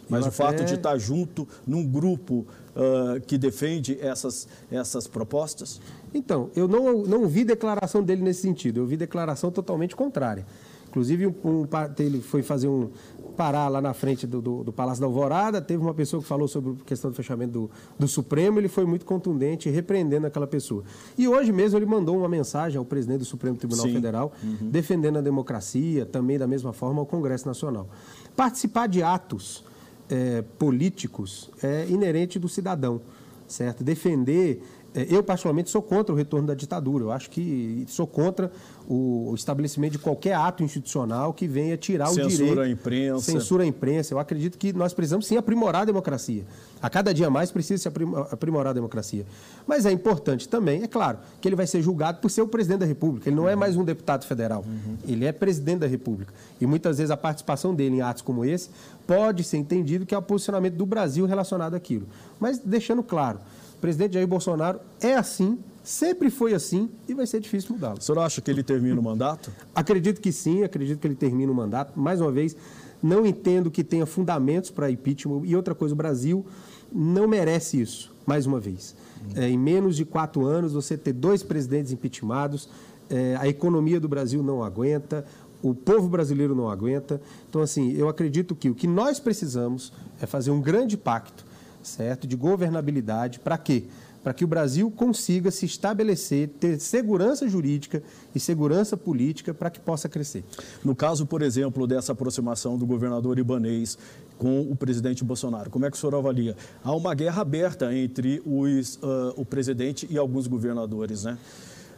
Mas 0.10 0.22
eu 0.22 0.26
o 0.26 0.30
até... 0.30 0.38
fato 0.38 0.66
de 0.66 0.74
estar 0.74 0.98
junto 0.98 1.48
num 1.66 1.86
grupo 1.86 2.48
uh, 2.76 3.20
que 3.22 3.38
defende 3.38 3.98
essas, 4.00 4.48
essas 4.72 5.08
propostas? 5.08 5.80
Então, 6.14 6.50
eu 6.56 6.68
não, 6.68 7.04
não 7.04 7.28
vi 7.28 7.44
declaração 7.44 8.04
dele 8.04 8.22
nesse 8.22 8.42
sentido. 8.42 8.82
Eu 8.82 8.86
vi 8.86 8.98
declaração 8.98 9.52
totalmente 9.52 9.96
contrária. 9.96 10.46
Inclusive, 10.90 11.28
um, 11.28 11.34
um, 11.44 11.68
ele 12.00 12.22
foi 12.22 12.42
fazer 12.42 12.70
um, 12.70 12.90
parar 13.36 13.68
lá 13.68 13.82
na 13.82 13.94
frente 13.94 14.26
do, 14.26 14.42
do, 14.42 14.64
do, 14.64 14.72
Palácio 14.72 15.02
da 15.02 15.08
Alvorada, 15.08 15.62
teve 15.62 15.84
uma 15.84 15.94
pessoa 15.94 16.22
que 16.22 16.28
falou 16.28 16.48
sobre 16.48 16.72
a 16.82 16.86
questão 16.86 17.12
do 17.12 17.16
fechamento 17.16 17.52
do, 17.52 17.72
do 18.00 18.08
Supremo, 18.08 18.60
ele 18.60 18.70
foi 18.70 18.86
muito 18.86 19.06
contundente, 19.06 19.70
repreendendo 19.70 20.26
aquela 20.26 20.48
pessoa. 20.48 20.84
E 21.18 21.28
hoje 21.28 21.52
mesmo 21.52 21.78
ele 21.78 21.86
mandou 21.86 22.18
uma 22.18 22.30
mensagem 22.30 22.78
ao 22.78 22.86
presidente 22.86 23.20
do 23.20 23.26
Supremo 23.26 23.58
Tribunal 23.58 23.86
Sim. 23.86 23.94
Federal, 23.94 24.32
uhum. 24.42 24.70
defendendo 24.70 25.18
a 25.18 25.22
democracia, 25.22 26.06
também 26.06 26.38
da 26.38 26.48
mesma 26.48 26.72
forma 26.72 27.02
ao 27.02 27.06
Congresso 27.06 27.46
Nacional. 27.46 27.90
Participar 28.36 28.88
de 28.88 29.04
atos 29.04 29.64
é, 30.10 30.44
políticos 30.58 31.50
é 31.62 31.86
inerente 31.90 32.38
do 32.38 32.48
cidadão, 32.48 33.02
certo? 33.48 33.84
Defender 33.84 34.62
eu, 35.10 35.22
particularmente, 35.22 35.70
sou 35.70 35.82
contra 35.82 36.14
o 36.14 36.18
retorno 36.18 36.48
da 36.48 36.54
ditadura. 36.54 37.04
Eu 37.04 37.12
acho 37.12 37.30
que 37.30 37.84
sou 37.88 38.08
contra 38.08 38.52
o 38.88 39.34
estabelecimento 39.36 39.94
de 39.94 40.00
qualquer 40.00 40.36
ato 40.36 40.64
institucional 40.64 41.34
que 41.34 41.48
venha 41.48 41.76
tirar 41.76 42.08
censura 42.08 42.26
o 42.26 42.30
direito... 42.30 42.46
Censura 42.46 42.64
à 42.64 42.70
imprensa. 42.70 43.32
Censura 43.32 43.64
à 43.64 43.66
imprensa. 43.66 44.14
Eu 44.14 44.20
acredito 44.20 44.58
que 44.58 44.72
nós 44.72 44.94
precisamos, 44.94 45.28
sim, 45.28 45.38
aprimorar 45.38 45.82
a 45.82 45.86
democracia. 45.86 46.46
A 46.82 46.90
cada 46.90 47.14
dia 47.14 47.30
mais 47.30 47.52
precisa 47.52 47.82
se 47.82 47.88
aprimorar 48.32 48.72
a 48.72 48.74
democracia. 48.74 49.26
Mas 49.66 49.86
é 49.86 49.92
importante 49.92 50.48
também, 50.48 50.84
é 50.84 50.88
claro, 50.88 51.18
que 51.42 51.48
ele 51.48 51.56
vai 51.56 51.66
ser 51.66 51.82
julgado 51.82 52.20
por 52.20 52.30
ser 52.30 52.42
o 52.42 52.48
presidente 52.48 52.80
da 52.80 52.86
República. 52.86 53.28
Ele 53.28 53.36
não 53.36 53.44
é 53.44 53.48
uhum. 53.48 53.54
é 53.54 53.56
mais 53.56 53.76
um 53.76 53.84
deputado 53.84 54.26
federal. 54.26 54.64
Uhum. 54.66 54.98
Ele 55.08 55.26
é 55.26 55.32
presidente 55.32 55.80
da 55.80 55.88
República. 55.88 56.34
E 56.62 56.66
muitas 56.66 57.00
vezes 57.00 57.12
a 57.12 57.18
participação 57.18 57.74
dele 57.74 57.98
em 57.98 58.02
atos 58.02 58.22
como 58.22 58.46
esse 58.46 58.70
pode 59.08 59.44
ser 59.44 59.58
entendido 59.58 60.06
que 60.06 60.14
é 60.14 60.18
o 60.18 60.22
posicionamento 60.22 60.76
do 60.76 60.86
Brasil 60.86 61.26
relacionado 61.26 61.74
àquilo. 61.74 62.08
Mas 62.40 62.60
deixando 62.60 63.02
claro 63.02 63.40
o 63.78 63.82
presidente 63.82 64.14
Jair 64.14 64.28
Bolsonaro 64.28 64.80
é 65.02 65.16
assim, 65.16 65.60
sempre 65.84 66.30
foi 66.30 66.54
assim 66.54 66.90
e 67.08 67.14
vai 67.14 67.28
ser 67.28 67.40
difícil 67.40 67.74
mudá-lo. 67.74 67.98
O 68.00 68.02
senhor 68.02 68.20
acha 68.20 68.42
que 68.42 68.50
ele 68.50 68.64
termina 68.64 69.00
o 69.00 69.04
mandato? 69.04 69.52
Acredito 69.74 70.20
que 70.22 70.32
sim, 70.32 70.64
acredito 70.64 71.00
que 71.00 71.08
ele 71.08 71.16
termina 71.16 71.52
o 71.52 71.56
mandato. 71.56 72.00
Mais 72.00 72.22
uma 72.22 72.32
vez, 72.32 72.56
não 73.02 73.26
entendo 73.26 73.70
que 73.70 73.84
tenha 73.84 74.06
fundamentos 74.06 74.72
para 74.72 74.90
impeachment. 74.90 75.42
E 75.46 75.56
outra 75.56 75.76
coisa, 75.76 75.94
o 75.94 75.98
Brasil 75.98 76.46
não 76.92 77.28
merece 77.28 77.80
isso, 77.80 78.14
mais 78.26 78.46
uma 78.46 78.60
vez. 78.60 78.96
É, 79.36 79.50
em 79.50 79.58
menos 79.58 79.96
de 79.96 80.06
quatro 80.06 80.46
anos, 80.46 80.74
você 80.74 80.98
ter 80.98 81.14
dois 81.14 81.44
presidentes 81.44 81.92
impeachmentados, 81.92 82.70
é, 83.10 83.36
a 83.40 83.48
economia 83.48 84.00
do 84.00 84.08
Brasil 84.08 84.42
não 84.42 84.64
aguenta, 84.64 85.26
o 85.62 85.74
povo 85.74 86.08
brasileiro 86.08 86.56
não 86.56 86.70
aguenta. 86.70 87.22
Então, 87.50 87.62
assim, 87.62 87.94
eu 87.94 88.10
acredito 88.10 88.56
que 88.56 88.70
o 88.70 88.76
que 88.76 88.88
nós 88.88 89.20
precisamos 89.20 89.94
é 90.22 90.26
fazer 90.26 90.52
um 90.52 90.62
grande 90.62 90.98
pacto 90.98 91.45
certo? 91.88 92.28
De 92.28 92.36
governabilidade. 92.36 93.40
Para 93.40 93.58
quê? 93.58 93.84
Para 94.24 94.34
que 94.34 94.44
o 94.44 94.48
Brasil 94.48 94.90
consiga 94.90 95.52
se 95.52 95.68
estabelecer, 95.68 96.50
ter 96.60 96.80
segurança 96.80 97.48
jurídica 97.48 98.02
e 98.34 98.40
segurança 98.40 98.98
política 98.98 99.54
para 99.54 99.70
que 99.70 99.80
possa 99.80 100.10
crescer. 100.10 100.44
No 100.84 100.96
caso, 100.96 101.28
por 101.28 101.44
exemplo, 101.44 101.86
dessa 101.86 102.12
aproximação 102.12 102.76
do 102.76 102.88
governador 102.88 103.38
Ibanês 103.38 103.98
com 104.38 104.62
o 104.62 104.76
presidente 104.76 105.24
Bolsonaro, 105.24 105.70
como 105.70 105.86
é 105.86 105.92
que 105.92 105.96
o 105.96 106.00
senhor 106.00 106.16
avalia? 106.16 106.56
Há 106.84 106.96
uma 106.96 107.14
guerra 107.14 107.44
aberta 107.44 107.94
entre 107.96 108.42
os, 108.46 108.96
uh, 108.96 109.34
o 109.36 109.46
presidente 109.46 110.08
e 110.10 110.18
alguns 110.18 110.48
governadores, 110.48 111.24
né? 111.24 111.38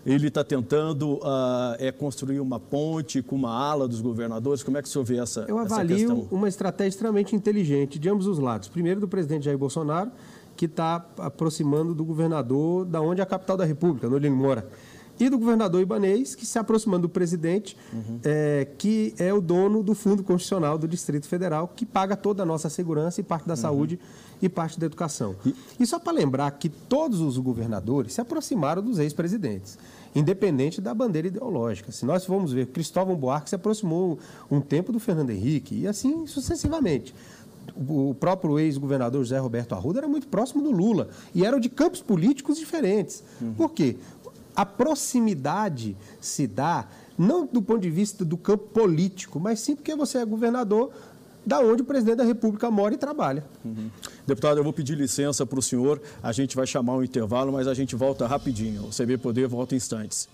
Ele 0.08 0.30
está 0.30 0.42
tentando 0.42 1.16
uh, 1.16 1.76
é, 1.80 1.92
construir 1.92 2.40
uma 2.40 2.62
ponte 2.62 3.22
com 3.22 3.36
uma 3.36 3.52
ala 3.52 3.90
dos 3.90 4.00
governadores. 4.00 4.64
Como 4.64 4.78
é 4.78 4.82
que 4.82 4.88
o 4.88 4.92
senhor 4.92 5.04
vê 5.04 5.18
essa 5.18 5.46
Eu 5.50 5.60
avalio 5.60 6.26
uma 6.32 6.48
estratégia 6.48 6.90
extremamente 6.90 7.36
inteligente 7.36 8.00
de 8.00 8.10
ambos 8.10 8.26
os 8.26 8.40
lados. 8.40 8.70
Primeiro, 8.70 9.02
do 9.02 9.08
presidente 9.08 9.44
Jair 9.44 9.58
Bolsonaro, 9.58 10.10
que 10.56 10.64
está 10.64 11.06
aproximando 11.18 11.94
do 11.94 12.06
governador 12.06 12.86
da 12.86 13.02
onde 13.02 13.20
é 13.20 13.24
a 13.24 13.28
capital 13.28 13.58
da 13.58 13.66
República, 13.66 14.08
onde 14.08 14.28
ele 14.28 14.30
mora. 14.30 14.70
E 15.20 15.30
do 15.30 15.38
governador 15.38 15.82
Ibanês, 15.82 16.36
que 16.36 16.46
se 16.46 16.58
aproximando 16.58 17.02
do 17.02 17.10
presidente, 17.10 17.76
uhum. 17.92 18.20
é, 18.24 18.68
que 18.78 19.14
é 19.18 19.34
o 19.34 19.42
dono 19.42 19.84
do 19.84 19.94
Fundo 19.94 20.24
Constitucional 20.24 20.78
do 20.78 20.88
Distrito 20.88 21.28
Federal, 21.28 21.68
que 21.76 21.86
paga 21.86 22.16
toda 22.16 22.44
a 22.44 22.46
nossa 22.46 22.70
segurança 22.70 23.20
e 23.20 23.24
parte 23.24 23.46
da 23.46 23.56
uhum. 23.56 23.60
saúde 23.60 24.00
e 24.42 24.48
parte 24.48 24.80
da 24.80 24.86
educação. 24.86 25.36
E, 25.46 25.56
e 25.80 25.86
só 25.86 26.00
para 26.00 26.14
lembrar 26.14 26.52
que 26.52 26.70
todos 26.70 27.20
os 27.20 27.38
governadores 27.38 28.14
se 28.14 28.22
aproximaram 28.22 28.82
dos 28.82 29.00
ex-presidentes 29.00 29.78
independente 30.16 30.82
da 30.82 30.94
bandeira 30.94 31.28
ideológica. 31.28 31.92
Se 31.92 32.06
nós 32.06 32.26
formos 32.26 32.52
ver, 32.52 32.68
Cristóvão 32.68 33.16
Buarque 33.16 33.50
se 33.50 33.56
aproximou 33.56 34.20
um 34.50 34.60
tempo 34.62 34.92
do 34.92 35.00
Fernando 35.00 35.30
Henrique 35.30 35.76
e 35.76 35.88
assim 35.88 36.26
sucessivamente. 36.28 37.14
O 37.76 38.16
próprio 38.20 38.58
ex-governador 38.60 39.24
José 39.24 39.38
Roberto 39.38 39.74
Arruda 39.74 40.00
era 40.00 40.08
muito 40.08 40.28
próximo 40.28 40.64
do 40.64 40.72
Lula 40.72 41.10
e 41.36 41.46
eram 41.46 41.60
de 41.60 41.70
campos 41.70 42.02
políticos 42.02 42.58
diferentes. 42.58 43.24
Uhum. 43.42 43.54
Por 43.54 43.72
quê? 43.72 43.98
A 44.56 44.66
proximidade 44.66 45.96
se 46.20 46.48
dá 46.48 46.88
não 47.18 47.46
do 47.46 47.62
ponto 47.62 47.82
de 47.82 47.90
vista 47.90 48.24
do 48.24 48.38
campo 48.38 48.66
político, 48.70 49.40
mas 49.40 49.60
sim 49.60 49.76
porque 49.76 49.96
você 49.96 50.20
é 50.20 50.26
governador 50.26 50.92
da 51.48 51.62
onde 51.62 51.82
o 51.82 51.86
presidente 51.86 52.18
da 52.18 52.26
República 52.26 52.70
mora 52.70 52.94
e 52.94 52.98
trabalha. 52.98 53.46
Uhum. 53.64 53.90
Deputado, 54.28 54.58
eu 54.58 54.64
vou 54.66 54.74
pedir 54.74 54.98
licença 54.98 55.46
para 55.46 55.58
o 55.58 55.62
senhor, 55.62 56.02
a 56.22 56.34
gente 56.34 56.58
vai 56.58 56.68
chamar 56.68 56.96
um 56.96 57.04
intervalo, 57.04 57.54
mas 57.54 57.68
a 57.68 57.74
gente 57.74 57.96
volta 57.96 58.28
rapidinho. 58.28 58.84
O 58.84 58.90
CB 58.90 59.18
Poder 59.18 59.48
volta 59.48 59.74
em 59.74 59.78
instantes. 59.78 60.28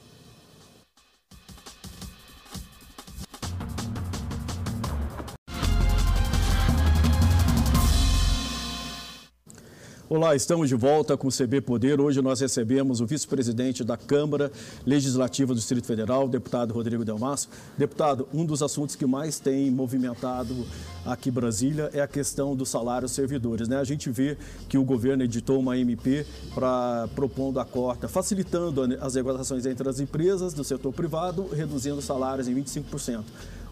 Olá, 10.16 10.36
estamos 10.36 10.70
de 10.70 10.76
volta 10.76 11.18
com 11.18 11.28
o 11.28 11.32
CB 11.32 11.62
Poder. 11.62 12.00
Hoje 12.00 12.22
nós 12.22 12.40
recebemos 12.40 13.02
o 13.02 13.06
vice-presidente 13.08 13.84
da 13.84 13.98
Câmara 13.98 14.52
Legislativa 14.86 15.56
do 15.56 15.58
Distrito 15.58 15.88
Federal, 15.88 16.30
deputado 16.30 16.72
Rodrigo 16.72 17.04
Delmasso. 17.04 17.50
Deputado, 17.76 18.28
um 18.32 18.46
dos 18.46 18.62
assuntos 18.62 18.96
que 18.96 19.08
mais 19.08 19.40
tem 19.40 19.72
movimentado 19.72 20.68
aqui 21.04 21.32
Brasília 21.32 21.90
é 21.94 22.00
a 22.00 22.08
questão 22.08 22.56
dos 22.56 22.70
salários 22.70 23.12
servidores. 23.12 23.68
Né? 23.68 23.78
A 23.78 23.84
gente 23.84 24.12
vê 24.12 24.38
que 24.70 24.78
o 24.78 24.84
governo 24.84 25.24
editou 25.24 25.60
uma 25.60 25.76
MP 25.80 26.28
para 26.54 27.10
propondo 27.16 27.60
a 27.60 27.66
corta, 27.66 28.08
facilitando 28.08 28.84
as 29.02 29.16
negociações 29.16 29.66
entre 29.66 29.90
as 29.90 30.00
empresas 30.00 30.54
do 30.54 30.64
setor 30.64 30.94
privado, 30.94 31.48
reduzindo 31.48 31.98
os 31.98 32.06
salários 32.06 32.48
em 32.48 32.54
25%. 32.54 33.24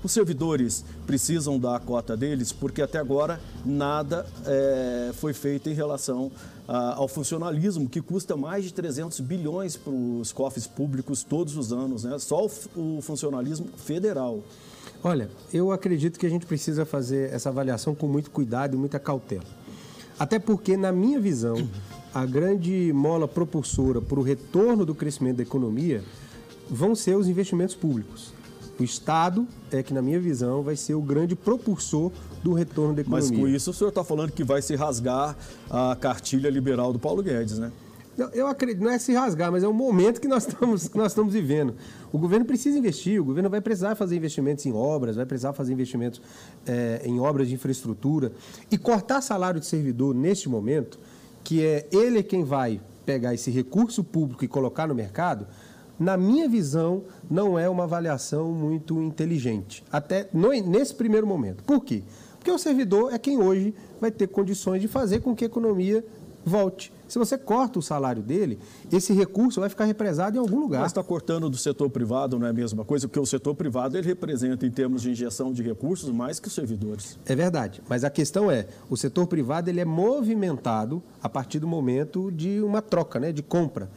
Os 0.03 0.11
servidores 0.11 0.83
precisam 1.05 1.59
dar 1.59 1.75
a 1.75 1.79
cota 1.79 2.17
deles, 2.17 2.51
porque 2.51 2.81
até 2.81 2.97
agora 2.97 3.39
nada 3.63 4.25
é, 4.45 5.11
foi 5.13 5.31
feito 5.31 5.69
em 5.69 5.73
relação 5.73 6.31
a, 6.67 6.95
ao 6.95 7.07
funcionalismo, 7.07 7.87
que 7.87 8.01
custa 8.01 8.35
mais 8.35 8.63
de 8.63 8.73
300 8.73 9.19
bilhões 9.19 9.77
para 9.77 9.93
os 9.93 10.31
cofres 10.31 10.65
públicos 10.65 11.23
todos 11.23 11.55
os 11.55 11.71
anos, 11.71 12.03
né? 12.03 12.17
só 12.17 12.45
o, 12.45 12.97
o 12.97 13.01
funcionalismo 13.01 13.67
federal. 13.77 14.43
Olha, 15.03 15.29
eu 15.53 15.71
acredito 15.71 16.19
que 16.19 16.25
a 16.25 16.29
gente 16.29 16.45
precisa 16.45 16.83
fazer 16.85 17.31
essa 17.31 17.49
avaliação 17.49 17.93
com 17.93 18.07
muito 18.07 18.31
cuidado 18.31 18.75
e 18.75 18.79
muita 18.79 18.99
cautela. 18.99 19.43
Até 20.17 20.39
porque, 20.39 20.77
na 20.77 20.91
minha 20.91 21.19
visão, 21.19 21.67
a 22.13 22.25
grande 22.25 22.91
mola 22.93 23.27
propulsora 23.27 24.01
para 24.01 24.19
o 24.19 24.23
retorno 24.23 24.85
do 24.85 24.93
crescimento 24.93 25.37
da 25.37 25.43
economia 25.43 26.03
vão 26.69 26.95
ser 26.95 27.15
os 27.15 27.27
investimentos 27.27 27.75
públicos. 27.75 28.33
O 28.79 28.83
Estado 28.83 29.47
é 29.71 29.83
que, 29.83 29.93
na 29.93 30.01
minha 30.01 30.19
visão, 30.19 30.63
vai 30.63 30.75
ser 30.75 30.95
o 30.95 31.01
grande 31.01 31.35
propulsor 31.35 32.11
do 32.43 32.53
retorno 32.53 32.95
da 32.95 33.01
economia. 33.01 33.29
Mas 33.29 33.39
com 33.39 33.47
isso 33.47 33.71
o 33.71 33.73
senhor 33.73 33.89
está 33.89 34.03
falando 34.03 34.31
que 34.31 34.43
vai 34.43 34.61
se 34.61 34.75
rasgar 34.75 35.37
a 35.69 35.95
cartilha 35.99 36.49
liberal 36.49 36.91
do 36.91 36.99
Paulo 36.99 37.21
Guedes, 37.21 37.59
né? 37.59 37.71
Eu 38.33 38.45
acredito, 38.47 38.83
não 38.83 38.91
é 38.91 38.99
se 38.99 39.13
rasgar, 39.13 39.51
mas 39.51 39.63
é 39.63 39.67
o 39.67 39.73
momento 39.73 40.19
que 40.19 40.27
nós 40.27 40.45
estamos, 40.45 40.87
que 40.87 40.97
nós 40.97 41.11
estamos 41.11 41.33
vivendo. 41.33 41.75
O 42.11 42.17
governo 42.17 42.45
precisa 42.45 42.77
investir, 42.77 43.21
o 43.21 43.23
governo 43.23 43.49
vai 43.49 43.61
precisar 43.61 43.95
fazer 43.95 44.17
investimentos 44.17 44.65
em 44.65 44.73
obras, 44.73 45.15
vai 45.15 45.25
precisar 45.25 45.53
fazer 45.53 45.73
investimentos 45.73 46.21
é, 46.67 47.01
em 47.05 47.19
obras 47.19 47.47
de 47.47 47.55
infraestrutura. 47.55 48.31
E 48.69 48.77
cortar 48.77 49.21
salário 49.21 49.59
de 49.59 49.65
servidor 49.65 50.13
neste 50.13 50.49
momento, 50.49 50.99
que 51.43 51.65
é 51.65 51.87
ele 51.91 52.21
quem 52.21 52.43
vai 52.43 52.81
pegar 53.05 53.33
esse 53.33 53.49
recurso 53.49 54.03
público 54.03 54.43
e 54.43 54.47
colocar 54.47 54.87
no 54.87 54.93
mercado, 54.93 55.47
na 56.01 56.17
minha 56.17 56.49
visão, 56.49 57.03
não 57.29 57.59
é 57.59 57.69
uma 57.69 57.83
avaliação 57.83 58.51
muito 58.51 58.99
inteligente. 59.03 59.83
Até 59.91 60.27
no, 60.33 60.49
nesse 60.49 60.95
primeiro 60.95 61.27
momento. 61.27 61.63
Por 61.63 61.85
quê? 61.85 62.01
Porque 62.39 62.49
o 62.49 62.57
servidor 62.57 63.13
é 63.13 63.19
quem 63.19 63.37
hoje 63.37 63.71
vai 63.99 64.09
ter 64.09 64.25
condições 64.25 64.81
de 64.81 64.87
fazer 64.87 65.19
com 65.19 65.35
que 65.35 65.43
a 65.43 65.47
economia 65.47 66.03
volte. 66.43 66.91
Se 67.07 67.19
você 67.19 67.37
corta 67.37 67.77
o 67.77 67.83
salário 67.83 68.23
dele, 68.23 68.57
esse 68.91 69.13
recurso 69.13 69.59
vai 69.59 69.69
ficar 69.69 69.85
represado 69.85 70.37
em 70.37 70.39
algum 70.39 70.59
lugar. 70.59 70.81
Mas 70.81 70.91
está 70.91 71.03
cortando 71.03 71.47
do 71.51 71.57
setor 71.57 71.87
privado, 71.87 72.39
não 72.39 72.47
é 72.47 72.49
a 72.49 72.53
mesma 72.53 72.83
coisa? 72.83 73.07
Porque 73.07 73.19
o 73.19 73.25
setor 73.25 73.53
privado 73.53 73.95
ele 73.95 74.07
representa, 74.07 74.65
em 74.65 74.71
termos 74.71 75.03
de 75.03 75.11
injeção 75.11 75.53
de 75.53 75.61
recursos, 75.61 76.09
mais 76.09 76.39
que 76.39 76.47
os 76.47 76.53
servidores. 76.55 77.19
É 77.27 77.35
verdade. 77.35 77.79
Mas 77.87 78.03
a 78.03 78.09
questão 78.09 78.49
é, 78.49 78.65
o 78.89 78.97
setor 78.97 79.27
privado 79.27 79.69
ele 79.69 79.81
é 79.81 79.85
movimentado 79.85 81.03
a 81.21 81.29
partir 81.29 81.59
do 81.59 81.67
momento 81.67 82.31
de 82.31 82.59
uma 82.61 82.81
troca, 82.81 83.19
né, 83.19 83.31
de 83.31 83.43
compra. 83.43 83.87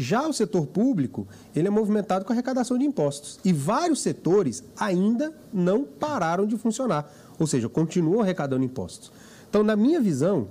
Já 0.00 0.26
o 0.26 0.32
setor 0.32 0.66
público, 0.66 1.28
ele 1.54 1.68
é 1.68 1.70
movimentado 1.70 2.24
com 2.24 2.32
arrecadação 2.32 2.78
de 2.78 2.86
impostos. 2.86 3.38
E 3.44 3.52
vários 3.52 4.00
setores 4.00 4.64
ainda 4.74 5.30
não 5.52 5.84
pararam 5.84 6.46
de 6.46 6.56
funcionar. 6.56 7.12
Ou 7.38 7.46
seja, 7.46 7.68
continuam 7.68 8.22
arrecadando 8.22 8.64
impostos. 8.64 9.12
Então, 9.50 9.62
na 9.62 9.76
minha 9.76 10.00
visão, 10.00 10.48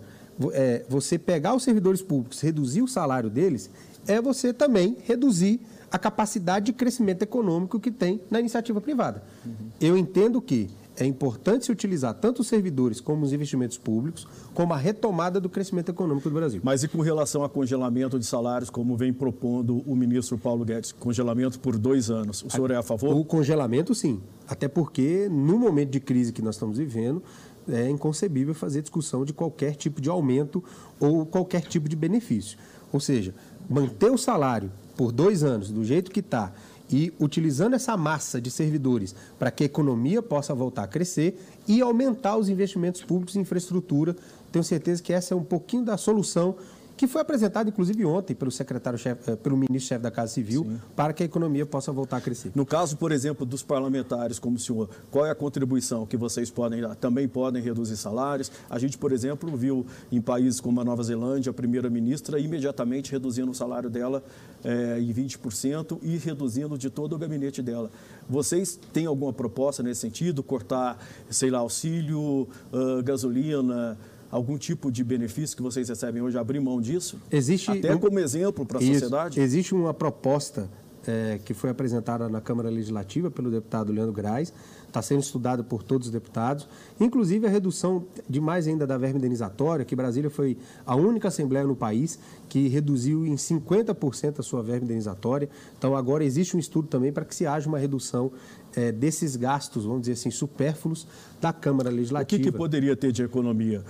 é, 0.53 0.85
você 0.87 1.17
pegar 1.17 1.55
os 1.55 1.63
servidores 1.63 1.99
públicos, 1.99 2.39
reduzir 2.41 2.83
o 2.83 2.87
salário 2.87 3.27
deles, 3.27 3.71
é 4.07 4.21
você 4.21 4.53
também 4.53 4.97
reduzir 5.03 5.59
a 5.91 5.97
capacidade 5.97 6.67
de 6.67 6.73
crescimento 6.73 7.23
econômico 7.23 7.79
que 7.79 7.89
tem 7.89 8.21
na 8.29 8.39
iniciativa 8.39 8.79
privada. 8.79 9.23
Uhum. 9.43 9.51
Eu 9.81 9.97
entendo 9.97 10.39
que 10.39 10.69
é 10.99 11.05
importante 11.05 11.65
se 11.65 11.71
utilizar 11.71 12.13
tanto 12.13 12.41
os 12.41 12.47
servidores 12.47 12.99
como 12.99 13.25
os 13.25 13.31
investimentos 13.31 13.77
públicos, 13.77 14.27
como 14.53 14.73
a 14.73 14.77
retomada 14.77 15.39
do 15.39 15.47
crescimento 15.47 15.89
econômico 15.89 16.29
do 16.29 16.35
Brasil. 16.35 16.59
Mas 16.61 16.83
e 16.83 16.89
com 16.89 17.01
relação 17.01 17.41
a 17.41 17.49
congelamento 17.49 18.19
de 18.19 18.25
salários, 18.25 18.69
como 18.69 18.97
vem 18.97 19.13
propondo 19.13 19.81
o 19.87 19.95
ministro 19.95 20.37
Paulo 20.37 20.65
Guedes, 20.65 20.91
congelamento 20.91 21.57
por 21.59 21.77
dois 21.77 22.11
anos, 22.11 22.43
o 22.43 22.49
senhor 22.49 22.69
é 22.69 22.75
a 22.75 22.83
favor? 22.83 23.15
O 23.15 23.23
congelamento, 23.23 23.95
sim. 23.95 24.21
Até 24.45 24.67
porque, 24.67 25.29
no 25.29 25.57
momento 25.57 25.91
de 25.91 26.01
crise 26.01 26.33
que 26.33 26.41
nós 26.41 26.55
estamos 26.55 26.77
vivendo, 26.77 27.23
é 27.69 27.89
inconcebível 27.89 28.53
fazer 28.53 28.81
discussão 28.81 29.23
de 29.23 29.31
qualquer 29.31 29.75
tipo 29.75 30.01
de 30.01 30.09
aumento 30.09 30.61
ou 30.99 31.25
qualquer 31.25 31.61
tipo 31.61 31.87
de 31.87 31.95
benefício. 31.95 32.57
Ou 32.91 32.99
seja, 32.99 33.33
manter 33.69 34.11
o 34.11 34.17
salário 34.17 34.69
por 34.97 35.13
dois 35.13 35.43
anos 35.43 35.71
do 35.71 35.85
jeito 35.85 36.11
que 36.11 36.19
está 36.19 36.51
e 36.91 37.13
utilizando 37.19 37.75
essa 37.75 37.95
massa 37.95 38.41
de 38.41 38.49
servidores 38.49 39.15
para 39.37 39.51
que 39.51 39.63
a 39.63 39.65
economia 39.65 40.21
possa 40.21 40.53
voltar 40.53 40.83
a 40.83 40.87
crescer 40.87 41.39
e 41.67 41.81
aumentar 41.81 42.37
os 42.37 42.49
investimentos 42.49 43.03
públicos 43.03 43.35
em 43.35 43.41
infraestrutura. 43.41 44.15
Tenho 44.51 44.63
certeza 44.63 45.03
que 45.03 45.13
essa 45.13 45.33
é 45.33 45.37
um 45.37 45.43
pouquinho 45.43 45.85
da 45.85 45.97
solução 45.97 46.55
que 46.99 47.07
foi 47.07 47.21
apresentado 47.21 47.69
inclusive 47.69 48.03
ontem 48.03 48.35
pelo 48.35 48.51
secretário-chefe, 48.51 49.31
eh, 49.31 49.35
pelo 49.37 49.55
ministro-chefe 49.55 50.03
da 50.03 50.11
Casa 50.11 50.33
Civil, 50.33 50.65
Sim. 50.65 50.81
para 50.97 51.13
que 51.13 51.23
a 51.23 51.25
economia 51.25 51.65
possa 51.65 51.93
voltar 51.93 52.17
a 52.17 52.21
crescer. 52.21 52.51
No 52.53 52.65
caso, 52.65 52.97
por 52.97 53.13
exemplo, 53.13 53.45
dos 53.45 53.63
parlamentares 53.63 54.37
como 54.37 54.57
o 54.57 54.59
senhor, 54.59 54.89
qual 55.09 55.25
é 55.25 55.31
a 55.31 55.35
contribuição 55.35 56.05
que 56.05 56.17
vocês 56.17 56.51
podem 56.51 56.81
dar? 56.81 56.95
Também 56.95 57.25
podem 57.25 57.63
reduzir 57.63 57.95
salários? 57.95 58.51
A 58.69 58.77
gente, 58.77 58.97
por 58.97 59.13
exemplo, 59.13 59.55
viu 59.55 59.85
em 60.11 60.19
países 60.19 60.59
como 60.59 60.81
a 60.81 60.83
Nova 60.83 61.01
Zelândia, 61.01 61.51
a 61.51 61.53
primeira-ministra 61.53 62.37
imediatamente 62.37 63.13
reduzindo 63.13 63.49
o 63.49 63.55
salário 63.55 63.89
dela 63.89 64.21
é, 64.61 64.99
em 64.99 65.13
20% 65.13 65.99
e 66.03 66.17
reduzindo 66.17 66.77
de 66.77 66.89
todo 66.89 67.15
o 67.15 67.17
gabinete 67.17 67.61
dela. 67.61 67.89
Vocês 68.29 68.77
têm 68.91 69.05
alguma 69.05 69.31
proposta 69.31 69.81
nesse 69.81 70.01
sentido? 70.01 70.43
Cortar, 70.43 70.99
sei 71.29 71.49
lá, 71.49 71.59
auxílio, 71.59 72.45
uh, 72.73 73.01
gasolina, 73.05 73.97
algum 74.31 74.57
tipo 74.57 74.91
de 74.91 75.03
benefício 75.03 75.55
que 75.55 75.63
vocês 75.63 75.89
recebem 75.89 76.21
hoje, 76.21 76.37
abrir 76.37 76.59
mão 76.59 76.79
disso? 76.79 77.19
Existe 77.31 77.71
Até 77.71 77.95
um, 77.95 77.99
como 77.99 78.19
exemplo 78.19 78.65
para 78.65 78.79
a 78.79 78.81
sociedade? 78.81 79.39
Existe 79.39 79.73
uma 79.73 79.93
proposta 79.93 80.69
é, 81.07 81.39
que 81.43 81.53
foi 81.53 81.69
apresentada 81.69 82.29
na 82.29 82.41
Câmara 82.41 82.69
Legislativa 82.69 83.31
pelo 83.31 83.49
deputado 83.49 83.91
Leandro 83.91 84.13
Graz, 84.13 84.53
está 84.87 85.01
sendo 85.01 85.21
estudada 85.21 85.63
por 85.63 85.83
todos 85.83 86.07
os 86.07 86.13
deputados, 86.13 86.67
inclusive 86.99 87.47
a 87.47 87.49
redução 87.49 88.05
de 88.27 88.39
mais 88.41 88.67
ainda 88.67 88.85
da 88.85 88.97
verba 88.97 89.17
indenizatória, 89.17 89.85
que 89.85 89.95
Brasília 89.95 90.29
foi 90.29 90.57
a 90.85 90.95
única 90.95 91.27
assembleia 91.27 91.65
no 91.65 91.75
país 91.75 92.19
que 92.47 92.67
reduziu 92.67 93.25
em 93.25 93.35
50% 93.35 94.39
a 94.39 94.43
sua 94.43 94.61
verba 94.61 94.85
indenizatória. 94.85 95.49
Então 95.77 95.95
agora 95.95 96.23
existe 96.23 96.55
um 96.55 96.59
estudo 96.59 96.87
também 96.87 97.11
para 97.11 97.23
que 97.23 97.35
se 97.35 97.45
haja 97.45 97.67
uma 97.67 97.77
redução 97.77 98.31
é, 98.75 98.91
desses 98.91 99.35
gastos, 99.35 99.85
vamos 99.85 100.01
dizer 100.01 100.13
assim, 100.13 100.31
supérfluos 100.31 101.07
da 101.39 101.53
Câmara 101.53 101.89
Legislativa. 101.89 102.39
O 102.39 102.43
que, 102.43 102.51
que 102.51 102.57
poderia 102.57 102.95
ter 102.95 103.11
de 103.11 103.23
economia? 103.23 103.83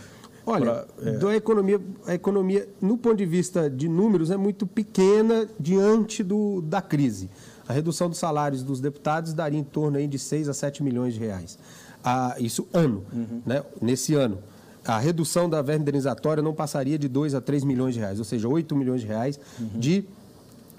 Olha, 0.49 0.85
pra, 0.97 1.09
é... 1.09 1.17
da 1.17 1.35
economia, 1.35 1.81
a 2.05 2.13
economia, 2.13 2.67
no 2.81 2.97
ponto 2.97 3.17
de 3.17 3.25
vista 3.25 3.69
de 3.69 3.87
números, 3.87 4.31
é 4.31 4.37
muito 4.37 4.65
pequena 4.65 5.47
diante 5.59 6.23
do, 6.23 6.61
da 6.61 6.81
crise. 6.81 7.29
A 7.67 7.73
redução 7.73 8.09
dos 8.09 8.17
salários 8.17 8.63
dos 8.63 8.79
deputados 8.81 9.33
daria 9.33 9.59
em 9.59 9.63
torno 9.63 9.97
aí 9.97 10.07
de 10.07 10.17
6 10.17 10.49
a 10.49 10.53
7 10.53 10.81
milhões 10.81 11.13
de 11.13 11.19
reais. 11.19 11.59
Ah, 12.03 12.35
isso 12.39 12.67
ano, 12.73 13.03
uhum. 13.13 13.41
né? 13.45 13.63
nesse 13.81 14.15
ano. 14.15 14.39
A 14.83 14.97
redução 14.97 15.47
da 15.47 15.61
verba 15.61 15.83
indenizatória 15.83 16.41
não 16.41 16.53
passaria 16.53 16.97
de 16.97 17.07
2 17.07 17.35
a 17.35 17.41
3 17.41 17.63
milhões 17.63 17.93
de 17.93 17.99
reais, 17.99 18.17
ou 18.17 18.25
seja, 18.25 18.47
8 18.47 18.75
milhões 18.75 19.01
de 19.01 19.07
reais 19.07 19.39
uhum. 19.59 19.79
de 19.79 20.03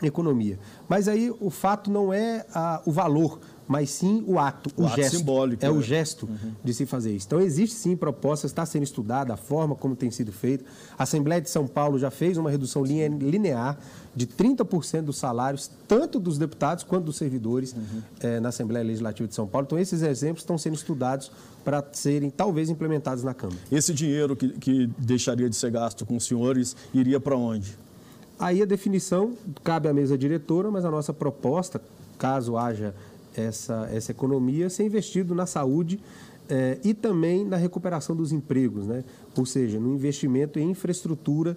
economia. 0.03 0.59
Mas 0.89 1.07
aí 1.07 1.33
o 1.41 1.51
fato 1.51 1.91
não 1.91 2.13
é 2.13 2.45
a, 2.53 2.83
o 2.85 2.91
valor, 2.91 3.39
mas 3.71 3.89
sim 3.91 4.25
o 4.27 4.37
ato, 4.37 4.69
o, 4.77 4.83
o 4.83 4.87
ato 4.89 4.97
gesto. 4.97 5.17
simbólico. 5.17 5.65
É, 5.65 5.69
é. 5.69 5.71
o 5.71 5.81
gesto 5.81 6.27
uhum. 6.27 6.53
de 6.65 6.75
se 6.75 6.87
fazer 6.87 7.15
isso. 7.15 7.29
Então, 7.29 7.41
existe 7.41 7.77
sim 7.77 7.95
proposta, 7.95 8.45
está 8.45 8.67
sendo 8.67 8.83
estudada 8.83 9.33
a 9.33 9.37
forma 9.37 9.77
como 9.77 9.95
tem 9.95 10.11
sido 10.11 10.33
feito. 10.33 10.65
A 10.99 11.05
Assembleia 11.05 11.41
de 11.41 11.49
São 11.49 11.69
Paulo 11.69 11.97
já 11.97 12.11
fez 12.11 12.37
uma 12.37 12.51
redução 12.51 12.83
linear 12.85 13.79
de 14.13 14.27
30% 14.27 15.03
dos 15.03 15.19
salários, 15.19 15.71
tanto 15.87 16.19
dos 16.19 16.37
deputados 16.37 16.83
quanto 16.83 17.05
dos 17.05 17.17
servidores 17.17 17.73
uhum. 17.73 18.03
é, 18.19 18.41
na 18.41 18.49
Assembleia 18.49 18.85
Legislativa 18.85 19.29
de 19.29 19.37
São 19.37 19.47
Paulo. 19.47 19.67
Então, 19.67 19.79
esses 19.79 20.03
exemplos 20.03 20.43
estão 20.43 20.59
sendo 20.59 20.75
estudados 20.75 21.31
para 21.65 21.81
serem 21.93 22.29
talvez 22.29 22.71
implementados 22.71 23.23
na 23.23 23.33
Câmara. 23.33 23.61
Esse 23.71 23.95
dinheiro 23.95 24.35
que, 24.35 24.49
que 24.49 24.91
deixaria 24.99 25.49
de 25.49 25.55
ser 25.55 25.71
gasto 25.71 26.05
com 26.05 26.17
os 26.17 26.25
senhores 26.25 26.75
iria 26.93 27.21
para 27.21 27.37
onde? 27.37 27.79
Aí 28.37 28.63
a 28.63 28.67
definição 28.67 29.35
cabe 29.63 29.87
à 29.87 29.95
mesa 29.95 30.19
diretora, 30.19 30.73
mas 30.73 30.85
a 30.85 30.91
nossa 30.91 31.15
proposta, 31.15 31.81
caso 32.19 32.57
haja 32.57 32.93
essa, 33.37 33.89
essa 33.93 34.11
economia 34.11 34.69
ser 34.71 34.85
investido 34.85 35.35
na 35.35 35.47
saúde 35.47 36.01
é, 36.49 36.79
e 36.83 36.93
também 36.93 37.45
na 37.45 37.57
recuperação 37.57 38.15
dos 38.17 38.33
empregos, 38.33 38.87
né? 38.87 39.05
ou 39.37 39.47
seja, 39.47 39.79
no 39.79 39.95
investimento 39.95 40.59
em 40.59 40.71
infraestrutura, 40.71 41.57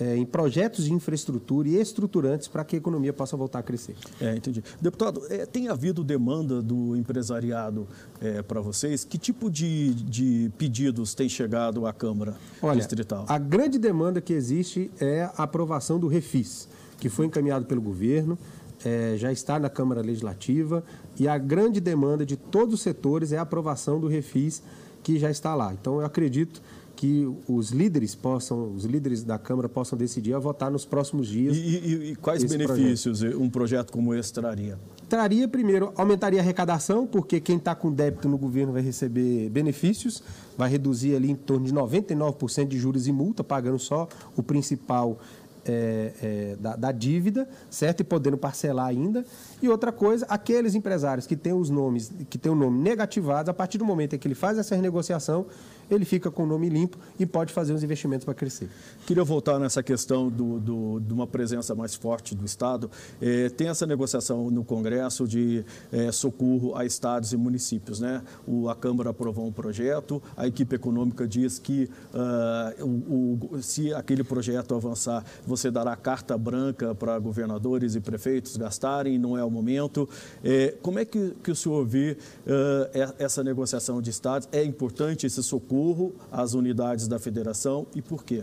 é, 0.00 0.16
em 0.16 0.24
projetos 0.24 0.86
de 0.86 0.92
infraestrutura 0.92 1.68
e 1.68 1.76
estruturantes 1.76 2.48
para 2.48 2.64
que 2.64 2.74
a 2.74 2.78
economia 2.78 3.12
possa 3.12 3.36
voltar 3.36 3.60
a 3.60 3.62
crescer. 3.62 3.94
É, 4.20 4.34
entendi. 4.34 4.64
Deputado, 4.80 5.22
é, 5.30 5.46
tem 5.46 5.68
havido 5.68 6.02
demanda 6.02 6.60
do 6.60 6.96
empresariado 6.96 7.86
é, 8.20 8.42
para 8.42 8.60
vocês? 8.60 9.04
Que 9.04 9.16
tipo 9.16 9.48
de, 9.48 9.94
de 9.94 10.50
pedidos 10.58 11.14
tem 11.14 11.28
chegado 11.28 11.86
à 11.86 11.92
Câmara 11.92 12.34
Olha, 12.60 12.76
Distrital? 12.78 13.26
A 13.28 13.38
grande 13.38 13.78
demanda 13.78 14.20
que 14.20 14.32
existe 14.32 14.90
é 14.98 15.30
a 15.36 15.44
aprovação 15.44 16.00
do 16.00 16.08
REFIS, 16.08 16.68
que 16.98 17.08
foi 17.08 17.26
encaminhado 17.26 17.66
pelo 17.66 17.80
governo 17.80 18.36
é, 18.84 19.14
já 19.16 19.32
está 19.32 19.58
na 19.58 19.70
Câmara 19.70 20.00
Legislativa 20.00 20.84
e 21.18 21.28
a 21.28 21.38
grande 21.38 21.80
demanda 21.80 22.24
de 22.24 22.36
todos 22.36 22.74
os 22.74 22.82
setores 22.82 23.32
é 23.32 23.38
a 23.38 23.42
aprovação 23.42 24.00
do 24.00 24.08
refis 24.08 24.62
que 25.02 25.18
já 25.18 25.30
está 25.30 25.54
lá. 25.54 25.72
Então, 25.72 26.00
eu 26.00 26.06
acredito 26.06 26.62
que 26.94 27.28
os 27.48 27.70
líderes 27.70 28.14
possam, 28.14 28.72
os 28.74 28.84
líderes 28.84 29.24
da 29.24 29.36
Câmara 29.36 29.68
possam 29.68 29.98
decidir 29.98 30.34
a 30.34 30.38
votar 30.38 30.70
nos 30.70 30.84
próximos 30.84 31.26
dias. 31.26 31.56
E, 31.56 31.60
e, 31.60 32.10
e 32.10 32.16
quais 32.16 32.44
benefícios 32.44 33.18
projeto. 33.18 33.42
um 33.42 33.50
projeto 33.50 33.92
como 33.92 34.14
esse 34.14 34.32
traria? 34.32 34.78
Traria, 35.08 35.48
primeiro, 35.48 35.92
aumentaria 35.96 36.38
a 36.38 36.42
arrecadação, 36.42 37.06
porque 37.06 37.40
quem 37.40 37.56
está 37.56 37.74
com 37.74 37.92
débito 37.92 38.28
no 38.28 38.38
governo 38.38 38.72
vai 38.72 38.82
receber 38.82 39.50
benefícios, 39.50 40.22
vai 40.56 40.70
reduzir 40.70 41.16
ali 41.16 41.30
em 41.30 41.34
torno 41.34 41.66
de 41.66 41.74
99% 41.74 42.68
de 42.68 42.78
juros 42.78 43.08
e 43.08 43.12
multa, 43.12 43.42
pagando 43.42 43.78
só 43.78 44.08
o 44.36 44.42
principal 44.42 45.18
é, 45.64 46.12
é, 46.22 46.56
da, 46.58 46.76
da, 46.76 46.92
dívida, 46.92 47.48
certo? 47.70 48.00
E 48.00 48.04
podendo 48.04 48.36
parcelar 48.36 48.86
ainda. 48.86 49.24
E 49.60 49.68
outra 49.68 49.92
coisa, 49.92 50.26
aqueles 50.28 50.74
empresários 50.74 51.26
que 51.26 51.36
têm 51.36 51.52
os 51.52 51.70
nomes, 51.70 52.12
que 52.28 52.38
têm 52.38 52.50
o 52.50 52.54
nome 52.54 52.80
negativado, 52.80 53.50
a 53.50 53.54
partir 53.54 53.78
do 53.78 53.84
momento 53.84 54.14
em 54.14 54.18
que 54.18 54.26
ele 54.26 54.34
faz 54.34 54.58
essa 54.58 54.74
renegociação, 54.74 55.46
ele 55.90 56.04
fica 56.04 56.30
com 56.30 56.44
o 56.44 56.46
nome 56.46 56.68
limpo 56.68 56.98
e 57.18 57.26
pode 57.26 57.52
fazer 57.52 57.72
os 57.72 57.82
investimentos 57.82 58.24
para 58.24 58.34
crescer. 58.34 58.68
Queria 59.06 59.24
voltar 59.24 59.58
nessa 59.58 59.82
questão 59.82 60.30
do, 60.30 60.58
do, 60.58 61.00
de 61.00 61.12
uma 61.12 61.26
presença 61.26 61.74
mais 61.74 61.94
forte 61.94 62.34
do 62.34 62.44
Estado. 62.44 62.90
É, 63.20 63.48
tem 63.50 63.68
essa 63.68 63.86
negociação 63.86 64.50
no 64.50 64.64
Congresso 64.64 65.26
de 65.26 65.64
é, 65.92 66.10
socorro 66.12 66.74
a 66.76 66.84
estados 66.84 67.32
e 67.32 67.36
municípios. 67.36 68.00
Né? 68.00 68.22
O, 68.46 68.68
a 68.68 68.74
Câmara 68.74 69.10
aprovou 69.10 69.46
um 69.46 69.52
projeto, 69.52 70.22
a 70.36 70.46
equipe 70.46 70.74
econômica 70.74 71.26
diz 71.26 71.58
que 71.58 71.90
uh, 72.14 72.84
o, 72.84 73.56
o, 73.56 73.62
se 73.62 73.92
aquele 73.92 74.24
projeto 74.24 74.74
avançar, 74.74 75.24
você 75.56 75.70
dará 75.70 75.94
carta 75.96 76.36
branca 76.36 76.94
para 76.94 77.18
governadores 77.18 77.94
e 77.94 78.00
prefeitos 78.00 78.56
gastarem, 78.56 79.18
não 79.18 79.36
é 79.36 79.44
o 79.44 79.50
momento. 79.50 80.08
É, 80.42 80.74
como 80.82 80.98
é 80.98 81.04
que, 81.04 81.34
que 81.42 81.50
o 81.50 81.56
senhor 81.56 81.84
vê 81.86 82.16
uh, 82.46 83.14
essa 83.18 83.44
negociação 83.44 84.00
de 84.00 84.10
estados? 84.10 84.48
É 84.50 84.64
importante 84.64 85.26
esse 85.26 85.42
socorro? 85.42 86.12
às 86.30 86.54
unidades 86.54 87.06
da 87.06 87.18
federação 87.18 87.86
e 87.94 88.00
por 88.00 88.24
quê? 88.24 88.42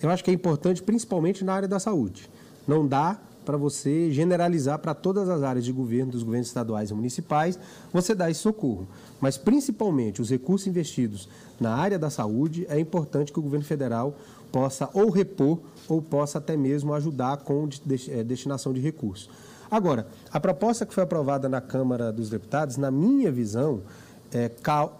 Eu 0.00 0.10
acho 0.10 0.24
que 0.24 0.30
é 0.30 0.34
importante 0.34 0.82
principalmente 0.82 1.44
na 1.44 1.54
área 1.54 1.68
da 1.68 1.78
saúde. 1.78 2.28
Não 2.66 2.86
dá 2.86 3.18
para 3.44 3.56
você 3.56 4.10
generalizar 4.10 4.78
para 4.78 4.94
todas 4.94 5.28
as 5.28 5.42
áreas 5.42 5.64
de 5.64 5.72
governo, 5.72 6.12
dos 6.12 6.22
governos 6.22 6.48
estaduais 6.48 6.90
e 6.90 6.94
municipais, 6.94 7.58
você 7.92 8.14
dá 8.14 8.30
esse 8.30 8.40
socorro. 8.40 8.86
Mas, 9.20 9.36
principalmente, 9.36 10.22
os 10.22 10.30
recursos 10.30 10.66
investidos 10.66 11.28
na 11.60 11.74
área 11.74 11.98
da 11.98 12.10
saúde, 12.10 12.66
é 12.68 12.78
importante 12.78 13.32
que 13.32 13.38
o 13.38 13.42
governo 13.42 13.64
federal 13.64 14.16
possa 14.50 14.88
ou 14.92 15.10
repor 15.10 15.58
ou 15.88 16.02
possa 16.02 16.38
até 16.38 16.56
mesmo 16.56 16.92
ajudar 16.94 17.38
com 17.38 17.68
é, 18.08 18.22
destinação 18.22 18.72
de 18.72 18.80
recursos. 18.80 19.30
Agora, 19.70 20.06
a 20.30 20.38
proposta 20.38 20.84
que 20.84 20.92
foi 20.92 21.02
aprovada 21.02 21.48
na 21.48 21.60
Câmara 21.60 22.12
dos 22.12 22.28
Deputados, 22.28 22.76
na 22.76 22.90
minha 22.90 23.32
visão, 23.32 23.80
é, 24.30 24.50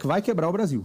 vai 0.03 0.23
quebrar 0.23 0.49
o 0.49 0.53
Brasil 0.53 0.85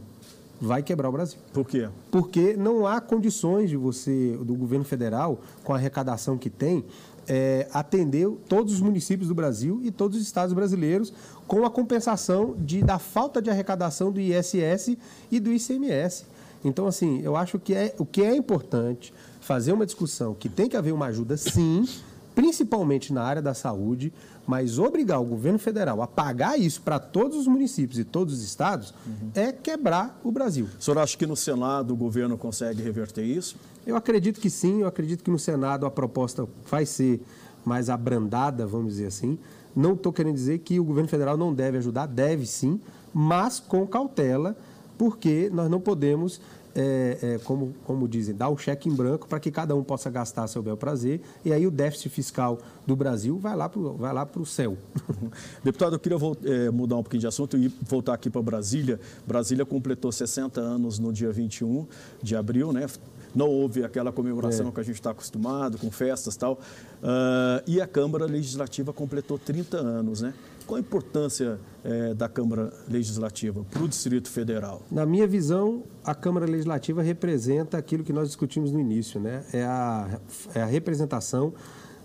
vai 0.59 0.81
quebrar 0.81 1.09
o 1.09 1.11
Brasil. 1.11 1.39
Por 1.53 1.65
quê? 1.65 1.87
Porque 2.11 2.55
não 2.57 2.85
há 2.85 2.99
condições 2.99 3.69
de 3.69 3.77
você, 3.77 4.37
do 4.41 4.55
governo 4.55 4.83
federal, 4.83 5.39
com 5.63 5.73
a 5.73 5.75
arrecadação 5.75 6.37
que 6.37 6.49
tem, 6.49 6.83
é, 7.27 7.67
atender 7.73 8.27
todos 8.47 8.73
os 8.73 8.81
municípios 8.81 9.27
do 9.27 9.35
Brasil 9.35 9.79
e 9.83 9.91
todos 9.91 10.17
os 10.17 10.23
estados 10.23 10.53
brasileiros 10.53 11.13
com 11.45 11.65
a 11.65 11.69
compensação 11.69 12.55
de, 12.57 12.81
da 12.81 12.99
falta 12.99 13.41
de 13.41 13.49
arrecadação 13.49 14.11
do 14.11 14.19
ISS 14.19 14.97
e 15.31 15.39
do 15.39 15.51
ICMS. 15.51 16.25
Então, 16.63 16.87
assim, 16.87 17.21
eu 17.21 17.35
acho 17.35 17.59
que 17.59 17.73
é, 17.73 17.93
o 17.97 18.05
que 18.05 18.21
é 18.21 18.35
importante 18.35 19.13
fazer 19.39 19.71
uma 19.71 19.85
discussão 19.85 20.33
que 20.33 20.49
tem 20.49 20.67
que 20.67 20.75
haver 20.75 20.93
uma 20.93 21.05
ajuda, 21.05 21.37
sim, 21.37 21.87
principalmente 22.37 23.11
na 23.11 23.23
área 23.23 23.41
da 23.41 23.55
saúde, 23.55 24.13
mas 24.45 24.77
obrigar 24.77 25.19
o 25.19 25.25
governo 25.25 25.57
federal 25.57 26.03
a 26.03 26.07
pagar 26.07 26.55
isso 26.55 26.83
para 26.83 26.99
todos 26.99 27.35
os 27.35 27.47
municípios 27.47 27.97
e 27.97 28.03
todos 28.03 28.35
os 28.35 28.43
estados 28.43 28.93
uhum. 29.07 29.31
é 29.33 29.51
quebrar 29.51 30.21
o 30.23 30.31
Brasil. 30.31 30.67
O 30.79 30.83
senhor 30.83 30.99
acha 30.99 31.17
que 31.17 31.25
no 31.25 31.35
Senado 31.35 31.95
o 31.95 31.97
governo 31.97 32.37
consegue 32.37 32.83
reverter 32.83 33.23
isso? 33.23 33.55
Eu 33.87 33.95
acredito 33.95 34.39
que 34.39 34.51
sim, 34.51 34.81
eu 34.81 34.87
acredito 34.87 35.23
que 35.23 35.31
no 35.31 35.39
Senado 35.39 35.83
a 35.87 35.89
proposta 35.89 36.47
vai 36.69 36.85
ser 36.85 37.19
mais 37.65 37.89
abrandada, 37.89 38.67
vamos 38.67 38.93
dizer 38.93 39.07
assim. 39.07 39.39
Não 39.75 39.93
estou 39.93 40.13
querendo 40.13 40.35
dizer 40.35 40.59
que 40.59 40.79
o 40.79 40.83
governo 40.83 41.09
federal 41.09 41.37
não 41.37 41.51
deve 41.51 41.79
ajudar, 41.79 42.05
deve 42.05 42.45
sim, 42.45 42.79
mas 43.11 43.59
com 43.59 43.87
cautela, 43.87 44.55
porque 44.95 45.49
nós 45.51 45.71
não 45.71 45.81
podemos 45.81 46.39
é, 46.77 47.17
é, 47.23 47.37
como, 47.39 47.73
como 47.85 48.07
dizem, 48.07 48.35
dar 48.35 48.49
um 48.49 48.57
cheque 48.57 48.87
em 48.87 48.93
branco 48.93 49.27
para 49.27 49.39
que 49.39 49.49
cada 49.49 49.75
um 49.75 49.83
possa 49.83 50.11
gastar 50.11 50.47
seu 50.47 50.61
bel 50.61 50.77
prazer, 50.77 51.19
e 51.43 51.51
aí 51.51 51.65
o 51.65 51.71
déficit 51.71 52.09
fiscal 52.09 52.59
do 52.85 52.95
Brasil 52.95 53.39
vai 53.39 53.55
lá 53.55 53.67
para 53.67 54.41
o 54.41 54.45
céu. 54.45 54.77
Deputado, 55.63 55.95
eu 55.95 55.99
queria 55.99 56.17
é, 56.45 56.69
mudar 56.69 56.97
um 56.97 57.03
pouquinho 57.03 57.21
de 57.21 57.27
assunto 57.27 57.57
e 57.57 57.67
voltar 57.81 58.13
aqui 58.13 58.29
para 58.29 58.41
Brasília. 58.43 58.99
Brasília 59.25 59.65
completou 59.65 60.11
60 60.11 60.61
anos 60.61 60.99
no 60.99 61.11
dia 61.11 61.31
21 61.31 61.87
de 62.21 62.35
abril, 62.35 62.71
né? 62.71 62.85
Não 63.35 63.47
houve 63.47 63.83
aquela 63.83 64.11
comemoração 64.11 64.69
é. 64.69 64.71
que 64.71 64.79
a 64.79 64.83
gente 64.83 64.95
está 64.95 65.11
acostumado, 65.11 65.77
com 65.77 65.91
festas 65.91 66.35
e 66.35 66.39
tal. 66.39 66.53
Uh, 66.53 67.63
e 67.67 67.81
a 67.81 67.87
Câmara 67.87 68.25
Legislativa 68.25 68.91
completou 68.93 69.37
30 69.37 69.77
anos, 69.77 70.21
né? 70.21 70.33
Qual 70.67 70.77
a 70.77 70.81
importância 70.81 71.57
é, 71.81 72.13
da 72.13 72.27
Câmara 72.27 72.73
Legislativa 72.89 73.65
para 73.71 73.83
o 73.83 73.87
Distrito 73.87 74.29
Federal? 74.29 74.81
Na 74.91 75.05
minha 75.05 75.25
visão, 75.25 75.83
a 76.03 76.13
Câmara 76.13 76.45
Legislativa 76.45 77.01
representa 77.01 77.77
aquilo 77.77 78.03
que 78.03 78.11
nós 78.11 78.27
discutimos 78.27 78.73
no 78.73 78.79
início, 78.79 79.17
né? 79.17 79.45
É 79.53 79.63
a, 79.63 80.19
é 80.53 80.61
a 80.61 80.65
representação 80.65 81.53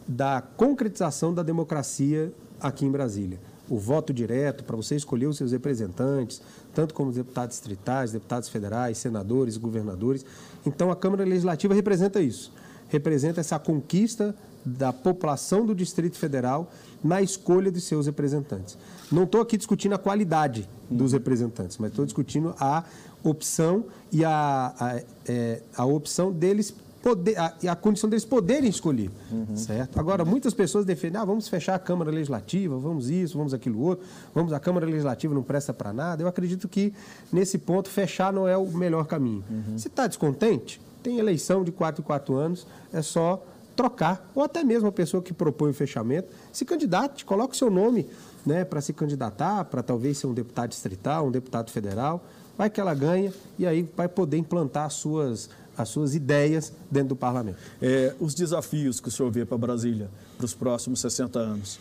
da 0.06 0.40
concretização 0.40 1.34
da 1.34 1.42
democracia 1.42 2.32
aqui 2.60 2.86
em 2.86 2.90
Brasília. 2.90 3.40
O 3.68 3.78
voto 3.78 4.12
direto 4.12 4.62
para 4.62 4.76
você 4.76 4.94
escolher 4.94 5.26
os 5.26 5.36
seus 5.36 5.50
representantes, 5.50 6.40
tanto 6.72 6.94
como 6.94 7.10
deputados 7.10 7.56
distritais, 7.56 8.12
deputados 8.12 8.48
federais, 8.48 8.98
senadores, 8.98 9.56
governadores. 9.56 10.24
Então, 10.64 10.90
a 10.90 10.96
Câmara 10.96 11.24
Legislativa 11.24 11.74
representa 11.74 12.20
isso. 12.20 12.52
Representa 12.88 13.40
essa 13.40 13.58
conquista 13.58 14.34
da 14.64 14.92
população 14.92 15.66
do 15.66 15.74
Distrito 15.74 16.16
Federal 16.16 16.70
na 17.02 17.20
escolha 17.20 17.70
de 17.70 17.80
seus 17.80 18.06
representantes. 18.06 18.78
Não 19.10 19.24
estou 19.24 19.40
aqui 19.40 19.56
discutindo 19.56 19.94
a 19.94 19.98
qualidade 19.98 20.68
dos 20.88 21.12
representantes, 21.12 21.78
mas 21.78 21.90
estou 21.90 22.04
discutindo 22.04 22.54
a 22.58 22.84
opção 23.24 23.86
e 24.10 24.24
a, 24.24 24.74
a, 24.78 25.02
é, 25.26 25.62
a 25.76 25.84
opção 25.84 26.32
deles 26.32 26.74
poder, 27.02 27.36
a, 27.36 27.54
a 27.68 27.76
condição 27.76 28.08
deles 28.08 28.24
poderem 28.24 28.70
escolher, 28.70 29.10
uhum. 29.30 29.56
certo? 29.56 29.98
Agora, 29.98 30.24
muitas 30.24 30.54
pessoas 30.54 30.84
defendem, 30.84 31.20
ah, 31.20 31.24
vamos 31.24 31.48
fechar 31.48 31.74
a 31.74 31.78
Câmara 31.78 32.10
Legislativa, 32.10 32.78
vamos 32.78 33.10
isso, 33.10 33.36
vamos 33.36 33.52
aquilo 33.52 33.80
outro, 33.80 34.06
vamos 34.34 34.52
a 34.52 34.60
Câmara 34.60 34.86
Legislativa 34.86 35.34
não 35.34 35.42
presta 35.42 35.74
para 35.74 35.92
nada. 35.92 36.22
Eu 36.22 36.28
acredito 36.28 36.68
que, 36.68 36.94
nesse 37.32 37.58
ponto, 37.58 37.88
fechar 37.88 38.32
não 38.32 38.46
é 38.46 38.56
o 38.56 38.66
melhor 38.66 39.06
caminho. 39.06 39.44
Uhum. 39.50 39.76
Se 39.76 39.88
está 39.88 40.06
descontente, 40.06 40.80
tem 41.02 41.18
eleição 41.18 41.64
de 41.64 41.72
4 41.72 42.00
em 42.00 42.04
4 42.04 42.34
anos, 42.34 42.66
é 42.92 43.02
só 43.02 43.44
trocar, 43.74 44.30
ou 44.34 44.42
até 44.42 44.62
mesmo 44.62 44.88
a 44.88 44.92
pessoa 44.92 45.22
que 45.22 45.32
propõe 45.32 45.70
o 45.70 45.74
fechamento, 45.74 46.28
se 46.52 46.64
candidate, 46.64 47.24
coloque 47.24 47.54
o 47.54 47.58
seu 47.58 47.70
nome 47.70 48.06
né, 48.44 48.64
para 48.64 48.80
se 48.80 48.92
candidatar, 48.92 49.64
para 49.64 49.82
talvez 49.82 50.18
ser 50.18 50.26
um 50.26 50.34
deputado 50.34 50.70
distrital, 50.70 51.26
um 51.26 51.30
deputado 51.30 51.70
federal, 51.70 52.22
vai 52.56 52.68
que 52.68 52.80
ela 52.80 52.94
ganha 52.94 53.32
e 53.58 53.66
aí 53.66 53.88
vai 53.96 54.08
poder 54.08 54.36
implantar 54.36 54.86
as 54.86 54.94
suas, 54.94 55.48
as 55.76 55.88
suas 55.88 56.14
ideias 56.14 56.72
dentro 56.90 57.10
do 57.10 57.16
parlamento. 57.16 57.58
É, 57.80 58.14
os 58.20 58.34
desafios 58.34 59.00
que 59.00 59.08
o 59.08 59.10
senhor 59.10 59.30
vê 59.30 59.44
para 59.44 59.56
Brasília 59.56 60.10
para 60.36 60.44
os 60.44 60.54
próximos 60.54 61.00
60 61.00 61.38
anos? 61.38 61.80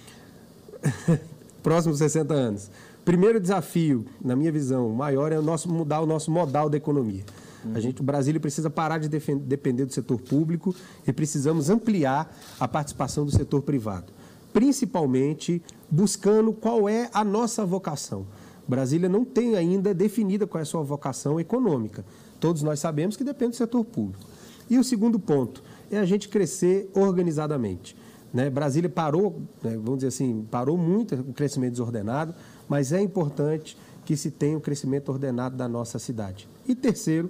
próximos 1.62 1.97
60 1.99 2.34
anos. 2.34 2.69
Primeiro 3.04 3.39
desafio, 3.39 4.06
na 4.23 4.36
minha 4.36 4.51
visão, 4.51 4.89
maior 4.89 5.32
é 5.32 5.39
o 5.39 5.41
nosso, 5.41 5.69
mudar 5.69 6.01
o 6.01 6.06
nosso 6.06 6.30
modal 6.30 6.69
da 6.69 6.77
economia. 6.77 7.23
Uhum. 7.65 7.71
A 7.75 7.80
gente, 7.80 8.01
o 8.01 8.04
Brasília 8.04 8.39
precisa 8.39 8.69
parar 8.69 8.99
de 8.99 9.08
depender 9.10 9.86
do 9.86 9.93
setor 9.93 10.19
público 10.19 10.75
e 11.06 11.12
precisamos 11.12 11.69
ampliar 11.69 12.36
a 12.60 12.67
participação 12.67 13.25
do 13.25 13.32
setor 13.32 13.62
privado, 13.62 14.13
principalmente 14.54 15.62
buscando 15.89 16.54
qual 16.54 16.88
é 16.88 17.10
a 17.13 17.23
nossa 17.23 17.65
vocação. 17.65 18.25
Brasília 18.67 19.10
não 19.10 19.25
tem 19.25 19.56
ainda 19.56 19.93
definida 19.93 20.47
qual 20.47 20.60
é 20.60 20.62
a 20.63 20.65
sua 20.65 20.84
vocação 20.84 21.39
econômica. 21.39 22.06
Todos 22.41 22.63
nós 22.63 22.80
sabemos 22.80 23.15
que 23.15 23.23
depende 23.23 23.51
do 23.51 23.56
setor 23.56 23.86
público. 23.86 24.25
E 24.67 24.77
o 24.80 24.84
segundo 24.84 25.19
ponto 25.19 25.63
é 25.91 25.97
a 25.97 26.06
gente 26.06 26.27
crescer 26.27 26.89
organizadamente. 26.95 27.95
Né? 28.34 28.49
Brasília 28.49 28.89
parou, 28.89 29.41
né, 29.63 29.77
vamos 29.77 29.97
dizer 29.97 30.08
assim, 30.08 30.45
parou 30.49 30.75
muito 30.75 31.13
o 31.15 31.34
crescimento 31.34 31.71
desordenado, 31.71 32.34
mas 32.67 32.91
é 32.91 32.99
importante 32.99 33.77
que 34.04 34.17
se 34.17 34.32
tenha 34.32 34.58
o 34.58 34.62
crescimento 34.62 35.10
ordenado 35.10 35.56
da 35.56 35.67
nossa 35.67 35.99
cidade. 35.99 36.49
E 36.67 36.73
terceiro, 36.73 37.30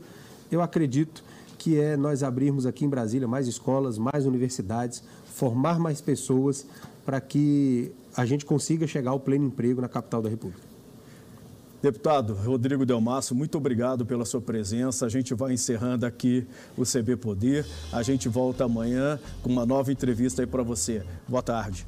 eu 0.49 0.61
acredito 0.61 1.23
que 1.57 1.77
é 1.77 1.97
nós 1.97 2.23
abrirmos 2.23 2.65
aqui 2.65 2.85
em 2.85 2.89
Brasília 2.89 3.27
mais 3.27 3.47
escolas, 3.47 3.97
mais 3.97 4.25
universidades, 4.25 5.03
formar 5.25 5.77
mais 5.77 5.99
pessoas 5.99 6.65
para 7.05 7.19
que 7.19 7.91
a 8.15 8.25
gente 8.25 8.45
consiga 8.45 8.87
chegar 8.87 9.11
ao 9.11 9.19
pleno 9.19 9.45
emprego 9.45 9.81
na 9.81 9.89
capital 9.89 10.21
da 10.21 10.29
República. 10.29 10.70
Deputado 11.81 12.35
Rodrigo 12.35 12.85
Delmasso, 12.85 13.33
muito 13.33 13.57
obrigado 13.57 14.05
pela 14.05 14.23
sua 14.23 14.39
presença. 14.39 15.07
A 15.07 15.09
gente 15.09 15.33
vai 15.33 15.53
encerrando 15.53 16.05
aqui 16.05 16.45
o 16.77 16.83
CB 16.83 17.17
Poder. 17.17 17.65
A 17.91 18.03
gente 18.03 18.29
volta 18.29 18.65
amanhã 18.65 19.19
com 19.41 19.49
uma 19.49 19.65
nova 19.65 19.91
entrevista 19.91 20.43
aí 20.43 20.47
para 20.47 20.61
você. 20.61 21.03
Boa 21.27 21.41
tarde. 21.41 21.87